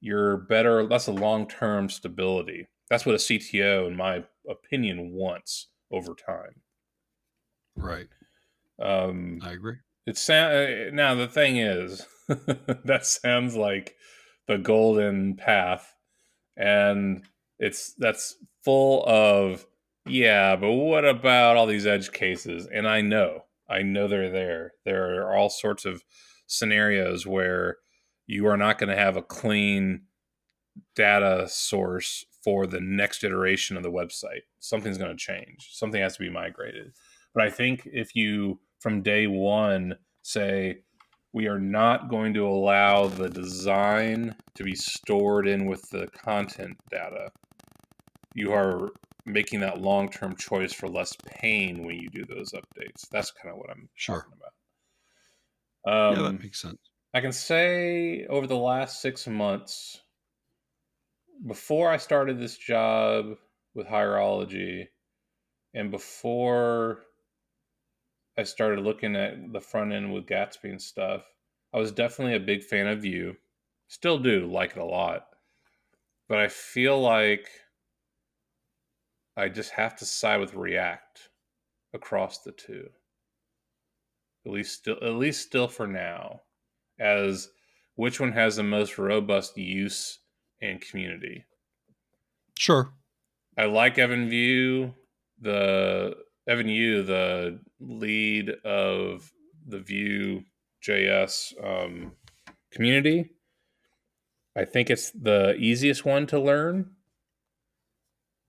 you're 0.04 0.36
better 0.36 0.86
that's 0.86 1.06
a 1.06 1.12
long-term 1.12 1.88
stability 1.88 2.68
that's 2.88 3.06
what 3.06 3.14
a 3.14 3.18
cto 3.18 3.86
in 3.86 3.96
my 3.96 4.24
opinion 4.48 5.12
wants 5.12 5.68
over 5.90 6.14
time 6.14 6.60
right 7.76 8.08
um 8.80 9.40
i 9.42 9.52
agree 9.52 9.76
It 10.06 10.18
uh, 10.30 10.94
now 10.94 11.14
the 11.14 11.28
thing 11.28 11.56
is 11.56 12.06
that 12.28 13.06
sounds 13.06 13.56
like 13.56 13.96
the 14.46 14.58
golden 14.58 15.36
path 15.36 15.94
and 16.56 17.24
it's 17.58 17.94
that's 17.94 18.36
full 18.62 19.04
of 19.06 19.66
yeah, 20.06 20.56
but 20.56 20.72
what 20.72 21.04
about 21.04 21.56
all 21.56 21.66
these 21.66 21.86
edge 21.86 22.12
cases? 22.12 22.68
And 22.72 22.86
I 22.86 23.00
know, 23.00 23.44
I 23.68 23.82
know 23.82 24.06
they're 24.06 24.30
there. 24.30 24.72
There 24.84 25.22
are 25.22 25.34
all 25.36 25.48
sorts 25.48 25.84
of 25.84 26.02
scenarios 26.46 27.26
where 27.26 27.78
you 28.26 28.46
are 28.46 28.56
not 28.56 28.78
going 28.78 28.90
to 28.90 28.96
have 28.96 29.16
a 29.16 29.22
clean 29.22 30.02
data 30.96 31.46
source 31.48 32.24
for 32.42 32.66
the 32.66 32.80
next 32.80 33.24
iteration 33.24 33.76
of 33.76 33.82
the 33.82 33.90
website. 33.90 34.42
Something's 34.60 34.98
going 34.98 35.10
to 35.10 35.16
change. 35.16 35.70
Something 35.72 36.00
has 36.00 36.16
to 36.16 36.22
be 36.22 36.30
migrated. 36.30 36.92
But 37.34 37.44
I 37.44 37.50
think 37.50 37.88
if 37.92 38.14
you, 38.14 38.60
from 38.80 39.02
day 39.02 39.26
one, 39.26 39.96
say, 40.22 40.78
we 41.32 41.48
are 41.48 41.58
not 41.58 42.08
going 42.08 42.32
to 42.34 42.46
allow 42.46 43.08
the 43.08 43.28
design 43.28 44.36
to 44.54 44.62
be 44.62 44.74
stored 44.74 45.48
in 45.48 45.66
with 45.66 45.82
the 45.90 46.06
content 46.08 46.76
data, 46.90 47.30
you 48.34 48.52
are 48.52 48.90
making 49.26 49.60
that 49.60 49.80
long 49.80 50.08
term 50.08 50.36
choice 50.36 50.72
for 50.72 50.88
less 50.88 51.16
pain 51.26 51.84
when 51.84 51.96
you 51.96 52.08
do 52.10 52.24
those 52.24 52.52
updates. 52.52 53.08
That's 53.10 53.32
kind 53.32 53.52
of 53.52 53.58
what 53.58 53.70
I'm 53.70 53.88
sure. 53.94 54.16
talking 54.16 54.32
about. 54.36 56.10
Um, 56.10 56.16
yeah, 56.16 56.30
that 56.30 56.42
makes 56.42 56.62
sense. 56.62 56.78
I 57.14 57.20
can 57.20 57.30
say 57.30 58.26
over 58.26 58.48
the 58.48 58.56
last 58.56 59.00
six 59.00 59.28
months, 59.28 60.00
before 61.46 61.88
I 61.88 61.96
started 61.96 62.40
this 62.40 62.58
job 62.58 63.36
with 63.72 63.86
Hierology 63.86 64.88
and 65.74 65.92
before 65.92 67.02
I 68.36 68.42
started 68.42 68.80
looking 68.80 69.14
at 69.14 69.52
the 69.52 69.60
front 69.60 69.92
end 69.92 70.12
with 70.12 70.26
Gatsby 70.26 70.64
and 70.70 70.82
stuff, 70.82 71.22
I 71.72 71.78
was 71.78 71.92
definitely 71.92 72.34
a 72.34 72.40
big 72.40 72.64
fan 72.64 72.88
of 72.88 73.02
Vue. 73.02 73.36
Still 73.86 74.18
do 74.18 74.50
like 74.50 74.72
it 74.72 74.78
a 74.78 74.84
lot. 74.84 75.26
But 76.28 76.38
I 76.38 76.48
feel 76.48 77.00
like 77.00 77.48
I 79.36 79.48
just 79.50 79.70
have 79.70 79.94
to 79.98 80.04
side 80.04 80.40
with 80.40 80.54
React 80.54 81.28
across 81.92 82.42
the 82.42 82.50
two. 82.50 82.88
At 84.44 84.50
least 84.50 84.74
still 84.74 84.98
at 85.00 85.14
least 85.14 85.42
still 85.42 85.68
for 85.68 85.86
now. 85.86 86.40
As 86.98 87.48
which 87.96 88.20
one 88.20 88.32
has 88.32 88.56
the 88.56 88.62
most 88.62 88.98
robust 88.98 89.56
use 89.56 90.18
and 90.60 90.80
community? 90.80 91.44
Sure. 92.58 92.92
I 93.56 93.66
like 93.66 93.98
Evan 93.98 94.28
View, 94.28 94.94
the 95.40 96.16
Evan 96.48 96.68
You, 96.68 97.02
the 97.02 97.60
lead 97.80 98.50
of 98.64 99.30
the 99.66 99.78
Vue 99.78 100.42
JS 100.86 101.52
um, 101.64 102.12
community. 102.70 103.30
I 104.56 104.64
think 104.64 104.90
it's 104.90 105.10
the 105.10 105.54
easiest 105.56 106.04
one 106.04 106.26
to 106.28 106.38
learn. 106.38 106.90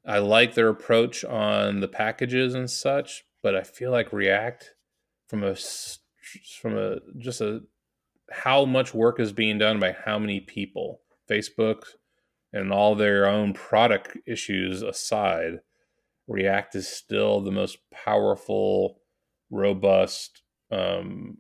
I 0.05 0.19
like 0.19 0.53
their 0.53 0.69
approach 0.69 1.25
on 1.25 1.79
the 1.79 1.87
packages 1.87 2.53
and 2.53 2.69
such, 2.69 3.23
but 3.41 3.55
I 3.55 3.63
feel 3.63 3.91
like 3.91 4.13
React 4.13 4.71
from 5.27 5.43
a 5.43 5.55
from 6.61 6.77
a 6.77 6.97
just 7.17 7.41
a 7.41 7.61
how 8.32 8.65
much 8.65 8.93
work 8.93 9.19
is 9.19 9.32
being 9.32 9.57
done 9.57 9.80
by 9.80 9.95
how 10.05 10.19
many 10.19 10.39
people, 10.39 11.01
Facebook 11.30 11.84
and 12.53 12.71
all 12.71 12.95
their 12.95 13.28
own 13.28 13.53
product 13.53 14.17
issues 14.26 14.82
aside, 14.82 15.59
React 16.28 16.76
is 16.76 16.88
still 16.88 17.41
the 17.41 17.51
most 17.51 17.78
powerful, 17.91 19.01
robust 19.49 20.41
um, 20.71 21.38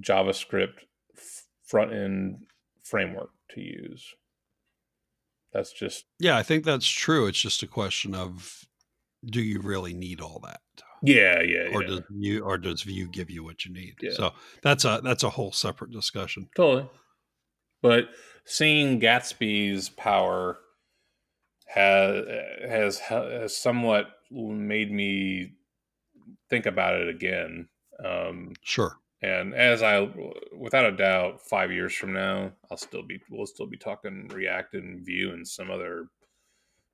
JavaScript 0.00 0.84
front 1.64 1.92
end 1.92 2.46
framework 2.82 3.30
to 3.50 3.60
use. 3.60 4.14
That's 5.52 5.72
just 5.72 6.06
yeah, 6.18 6.36
I 6.36 6.42
think 6.42 6.64
that's 6.64 6.88
true. 6.88 7.26
It's 7.26 7.40
just 7.40 7.62
a 7.62 7.66
question 7.66 8.14
of 8.14 8.64
do 9.24 9.42
you 9.42 9.60
really 9.60 9.92
need 9.92 10.20
all 10.20 10.40
that? 10.44 10.60
Yeah, 11.02 11.40
yeah, 11.42 11.68
or 11.72 11.82
yeah. 11.82 11.88
does 11.88 12.00
you 12.16 12.44
or 12.44 12.58
does 12.58 12.82
Vue 12.82 13.08
give 13.08 13.28
you 13.30 13.42
what 13.42 13.64
you 13.64 13.72
need? 13.72 13.94
Yeah. 14.00 14.12
So 14.12 14.30
that's 14.62 14.84
a 14.84 15.00
that's 15.02 15.24
a 15.24 15.30
whole 15.30 15.52
separate 15.52 15.90
discussion. 15.90 16.48
Totally. 16.56 16.88
But 17.82 18.10
seeing 18.44 19.00
Gatsby's 19.00 19.88
power 19.88 20.58
has 21.66 22.24
has 22.62 22.98
has 22.98 23.56
somewhat 23.56 24.06
made 24.30 24.92
me 24.92 25.52
think 26.48 26.66
about 26.66 27.00
it 27.00 27.08
again. 27.08 27.68
Um, 28.04 28.52
Sure. 28.62 28.98
and 29.22 29.54
as 29.54 29.82
I, 29.82 30.08
without 30.56 30.86
a 30.86 30.96
doubt, 30.96 31.40
five 31.42 31.70
years 31.72 31.94
from 31.94 32.12
now, 32.12 32.52
I'll 32.70 32.76
still 32.76 33.02
be 33.02 33.20
we'll 33.30 33.46
still 33.46 33.66
be 33.66 33.76
talking 33.76 34.28
React 34.28 34.74
and 34.74 35.04
Vue 35.04 35.32
and 35.32 35.46
some 35.46 35.70
other 35.70 36.06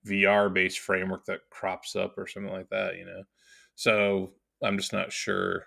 VR 0.07 0.53
based 0.53 0.79
framework 0.79 1.25
that 1.27 1.41
crops 1.51 1.97
up 1.97 2.17
or 2.17 2.27
something 2.27 2.53
like 2.53 2.69
that. 2.71 2.97
You 2.97 3.05
know, 3.05 3.23
so 3.79 4.35
I'm 4.63 4.77
just 4.77 4.93
not 4.93 5.13
sure. 5.13 5.67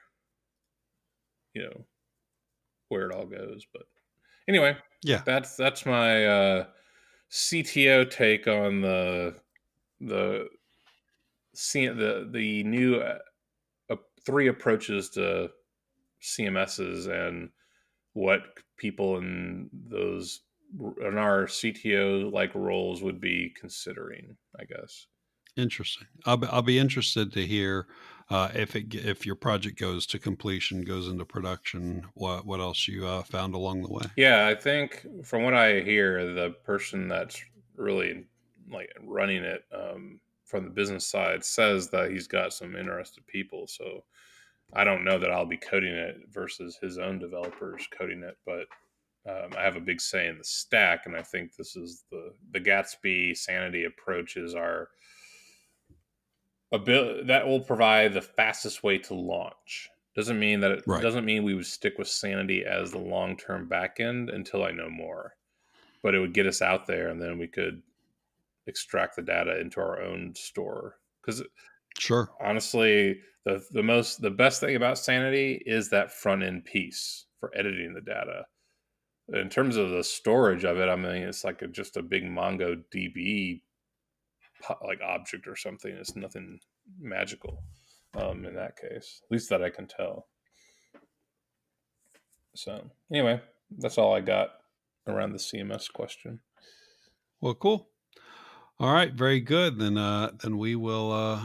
You 1.54 1.64
know 1.64 1.86
where 2.90 3.10
it 3.10 3.16
all 3.16 3.26
goes, 3.26 3.66
but 3.72 3.84
anyway, 4.48 4.78
Yeah. 5.04 5.24
that's 5.26 5.56
that's 5.56 5.86
my 5.86 6.26
uh, 6.26 6.68
CTO 7.32 8.10
take 8.10 8.48
on 8.48 8.82
the 8.82 9.40
the 10.02 10.50
the 11.54 12.30
the 12.32 12.64
new 12.64 12.96
uh, 12.98 13.20
uh, 13.90 13.98
three 14.26 14.48
approaches 14.48 15.10
to 15.12 15.52
CMSs 16.22 17.08
and 17.08 17.52
what 18.14 18.44
people 18.78 19.18
in 19.18 19.70
those 19.74 20.42
in 21.02 21.18
our 21.18 21.48
CTO 21.48 22.32
like 22.32 22.54
roles 22.56 23.04
would 23.04 23.22
be 23.22 23.54
considering. 23.60 24.38
I 24.60 24.66
guess. 24.66 25.08
Interesting. 25.58 26.08
I'll 26.26 26.38
be, 26.38 26.48
I'll 26.48 26.62
be 26.62 26.80
interested 26.80 27.34
to 27.34 27.46
hear 27.46 27.88
uh, 28.30 28.50
if 28.56 28.76
it 28.78 28.96
if 28.96 29.26
your 29.26 29.36
project 29.36 29.78
goes 29.78 30.06
to 30.08 30.20
completion, 30.20 30.86
goes 30.86 31.10
into 31.10 31.26
production. 31.26 32.08
What 32.14 32.46
what 32.46 32.62
else 32.62 32.88
you 32.88 33.06
uh, 33.06 33.24
found 33.24 33.54
along 33.54 33.82
the 33.82 33.92
way? 33.92 34.06
Yeah, 34.16 34.48
I 34.48 34.56
think 34.56 35.06
from 35.24 35.44
what 35.44 35.54
I 35.54 35.82
hear, 35.82 36.34
the 36.34 36.52
person 36.64 37.10
that's 37.10 37.44
really 37.76 38.26
like 38.72 38.90
running 39.02 39.44
it 39.44 39.66
um, 39.74 40.22
from 40.46 40.64
the 40.64 40.70
business 40.70 41.06
side 41.06 41.44
says 41.44 41.90
that 41.90 42.12
he's 42.12 42.28
got 42.28 42.54
some 42.54 42.78
interested 42.78 43.28
people. 43.28 43.68
So 43.68 44.06
I 44.74 44.86
don't 44.86 45.04
know 45.04 45.20
that 45.20 45.32
I'll 45.32 45.46
be 45.46 45.58
coding 45.58 45.94
it 45.94 46.22
versus 46.32 46.78
his 46.82 46.98
own 46.98 47.20
developers 47.20 47.86
coding 47.98 48.24
it, 48.24 48.38
but 48.46 48.66
um, 49.30 49.52
I 49.58 49.62
have 49.62 49.76
a 49.76 49.82
big 49.82 50.00
say 50.00 50.28
in 50.28 50.38
the 50.38 50.44
stack, 50.44 51.06
and 51.06 51.18
I 51.18 51.22
think 51.22 51.56
this 51.56 51.76
is 51.76 52.06
the 52.10 52.34
the 52.54 52.62
Gatsby 52.62 53.36
sanity 53.36 53.84
approaches 53.84 54.56
are 54.56 54.84
a 54.84 54.88
that 56.72 57.44
will 57.48 57.62
provide 57.62 58.14
the 58.14 58.22
fastest 58.22 58.84
way 58.84 58.98
to 59.00 59.14
launch. 59.14 59.90
Doesn't 60.16 60.40
mean 60.40 60.60
that 60.62 60.72
it 60.72 60.84
Right. 60.88 61.02
doesn't 61.02 61.26
mean 61.26 61.44
we 61.44 61.54
would 61.54 61.66
stick 61.66 61.98
with 61.98 62.08
sanity 62.08 62.66
as 62.66 62.92
the 62.92 62.98
long 63.00 63.38
term 63.38 63.70
backend 63.70 64.34
until 64.34 64.64
I 64.64 64.72
know 64.72 64.90
more, 64.90 65.36
but 66.04 66.16
it 66.16 66.20
would 66.20 66.34
get 66.34 66.48
us 66.48 66.62
out 66.62 66.88
there, 66.88 67.10
and 67.10 67.22
then 67.22 67.38
we 67.40 67.48
could 67.48 67.84
extract 68.68 69.16
the 69.16 69.22
data 69.24 69.60
into 69.60 69.80
our 69.82 70.02
own 70.02 70.36
store 70.36 71.00
because 71.22 71.44
Sure. 72.00 72.32
honestly 72.40 73.22
the 73.46 73.66
the 73.72 73.84
most 73.84 74.22
the 74.22 74.32
best 74.32 74.60
thing 74.62 74.76
about 74.76 74.98
sanity 74.98 75.62
is 75.66 75.90
that 75.90 76.12
front 76.12 76.44
end 76.44 76.64
piece 76.66 77.26
for 77.40 77.52
editing 77.58 77.94
the 77.94 78.02
data 78.02 78.46
in 79.30 79.50
terms 79.50 79.78
of 79.78 79.90
the 79.92 80.04
storage 80.04 80.64
of 80.66 80.78
it 80.78 80.90
i 80.90 80.96
mean 80.96 81.24
it's 81.24 81.44
like 81.44 81.62
a, 81.62 81.68
just 81.68 81.98
a 81.98 82.02
big 82.04 82.24
mongodb 82.24 82.86
po- 82.92 83.62
like 84.86 85.00
object 85.02 85.48
or 85.48 85.56
something 85.56 85.92
it's 85.92 86.16
nothing 86.16 86.60
magical 87.00 87.64
um, 88.16 88.46
in 88.46 88.56
that 88.56 88.78
case 88.78 89.22
at 89.24 89.32
least 89.32 89.50
that 89.50 89.64
i 89.64 89.70
can 89.70 89.88
tell 89.88 90.28
so 92.56 92.90
anyway 93.12 93.40
that's 93.80 93.98
all 93.98 94.14
i 94.14 94.20
got 94.20 94.50
around 95.08 95.32
the 95.32 95.38
cms 95.38 95.92
question 95.92 96.40
Well, 97.42 97.56
cool. 97.56 97.88
All 98.80 98.92
right, 98.94 99.12
very 99.14 99.40
good. 99.40 99.78
Then 99.80 99.98
uh, 99.98 100.32
then 100.44 100.58
we 100.58 100.76
will 100.76 101.12
uh, 101.12 101.40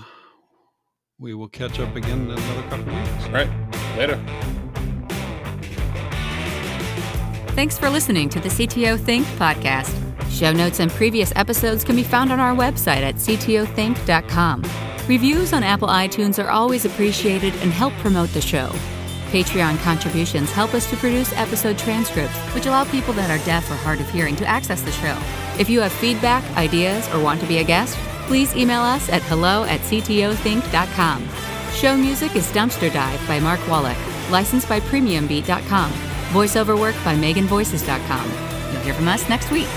we 1.19 1.33
will 1.35 1.49
catch 1.49 1.79
up 1.81 1.95
again 1.97 2.31
in 2.31 2.31
another 2.31 2.63
couple 2.69 2.95
weeks. 2.95 3.25
all 3.27 3.33
right 3.33 3.51
later 3.97 4.21
Thanks 7.55 7.79
for 7.79 7.89
listening 7.89 8.29
to 8.31 8.41
the 8.41 8.51
CTO 8.51 8.99
Think 9.01 9.25
podcast. 9.39 10.06
Show 10.37 10.53
notes 10.53 10.81
and 10.81 10.91
previous 10.91 11.33
episodes 11.35 11.83
can 11.83 11.97
be 11.97 12.03
found 12.03 12.31
on 12.31 12.41
our 12.41 12.55
website 12.55 13.01
at 13.01 13.15
ctothink.com. 13.15 14.63
Reviews 15.09 15.55
on 15.55 15.63
Apple 15.63 15.89
iTunes 15.89 16.43
are 16.43 16.51
always 16.51 16.85
appreciated 16.85 17.55
and 17.63 17.73
help 17.73 17.95
promote 17.95 18.29
the 18.31 18.41
show. 18.43 18.69
Patreon 19.31 19.83
contributions 19.83 20.53
help 20.53 20.75
us 20.75 20.91
to 20.91 20.97
produce 20.99 21.33
episode 21.39 21.79
transcripts, 21.79 22.37
which 22.55 22.67
allow 22.67 22.85
people 22.85 23.15
that 23.15 23.31
are 23.31 23.43
deaf 23.47 23.71
or 23.71 23.77
hard 23.77 23.99
of 23.99 24.11
hearing 24.11 24.37
to 24.37 24.47
access 24.47 24.83
the 24.83 24.93
show. 24.93 25.17
If 25.59 25.71
you 25.71 25.81
have 25.81 25.93
feedback, 25.93 26.45
ideas, 26.55 27.09
or 27.15 27.23
want 27.23 27.41
to 27.41 27.47
be 27.47 27.59
a 27.59 27.65
guest, 27.65 27.97
please 28.27 28.55
email 28.55 28.83
us 28.83 29.09
at 29.09 29.23
hello 29.23 29.65
at 29.65 29.81
ctothink.com. 29.81 31.29
Show 31.73 31.97
music 31.97 32.37
is 32.37 32.53
Dumpster 32.53 32.93
Dive 32.93 33.27
by 33.27 33.41
Mark 33.41 33.67
Wallach, 33.69 33.99
licensed 34.31 34.69
by 34.69 34.81
PremiumBeat.com. 34.81 35.91
Voiceover 36.33 36.79
work 36.79 36.95
by 37.07 37.15
MeganVoices.com. 37.15 38.73
You'll 38.73 38.83
hear 38.83 38.93
from 38.93 39.09
us 39.09 39.27
next 39.31 39.51
week. 39.51 39.69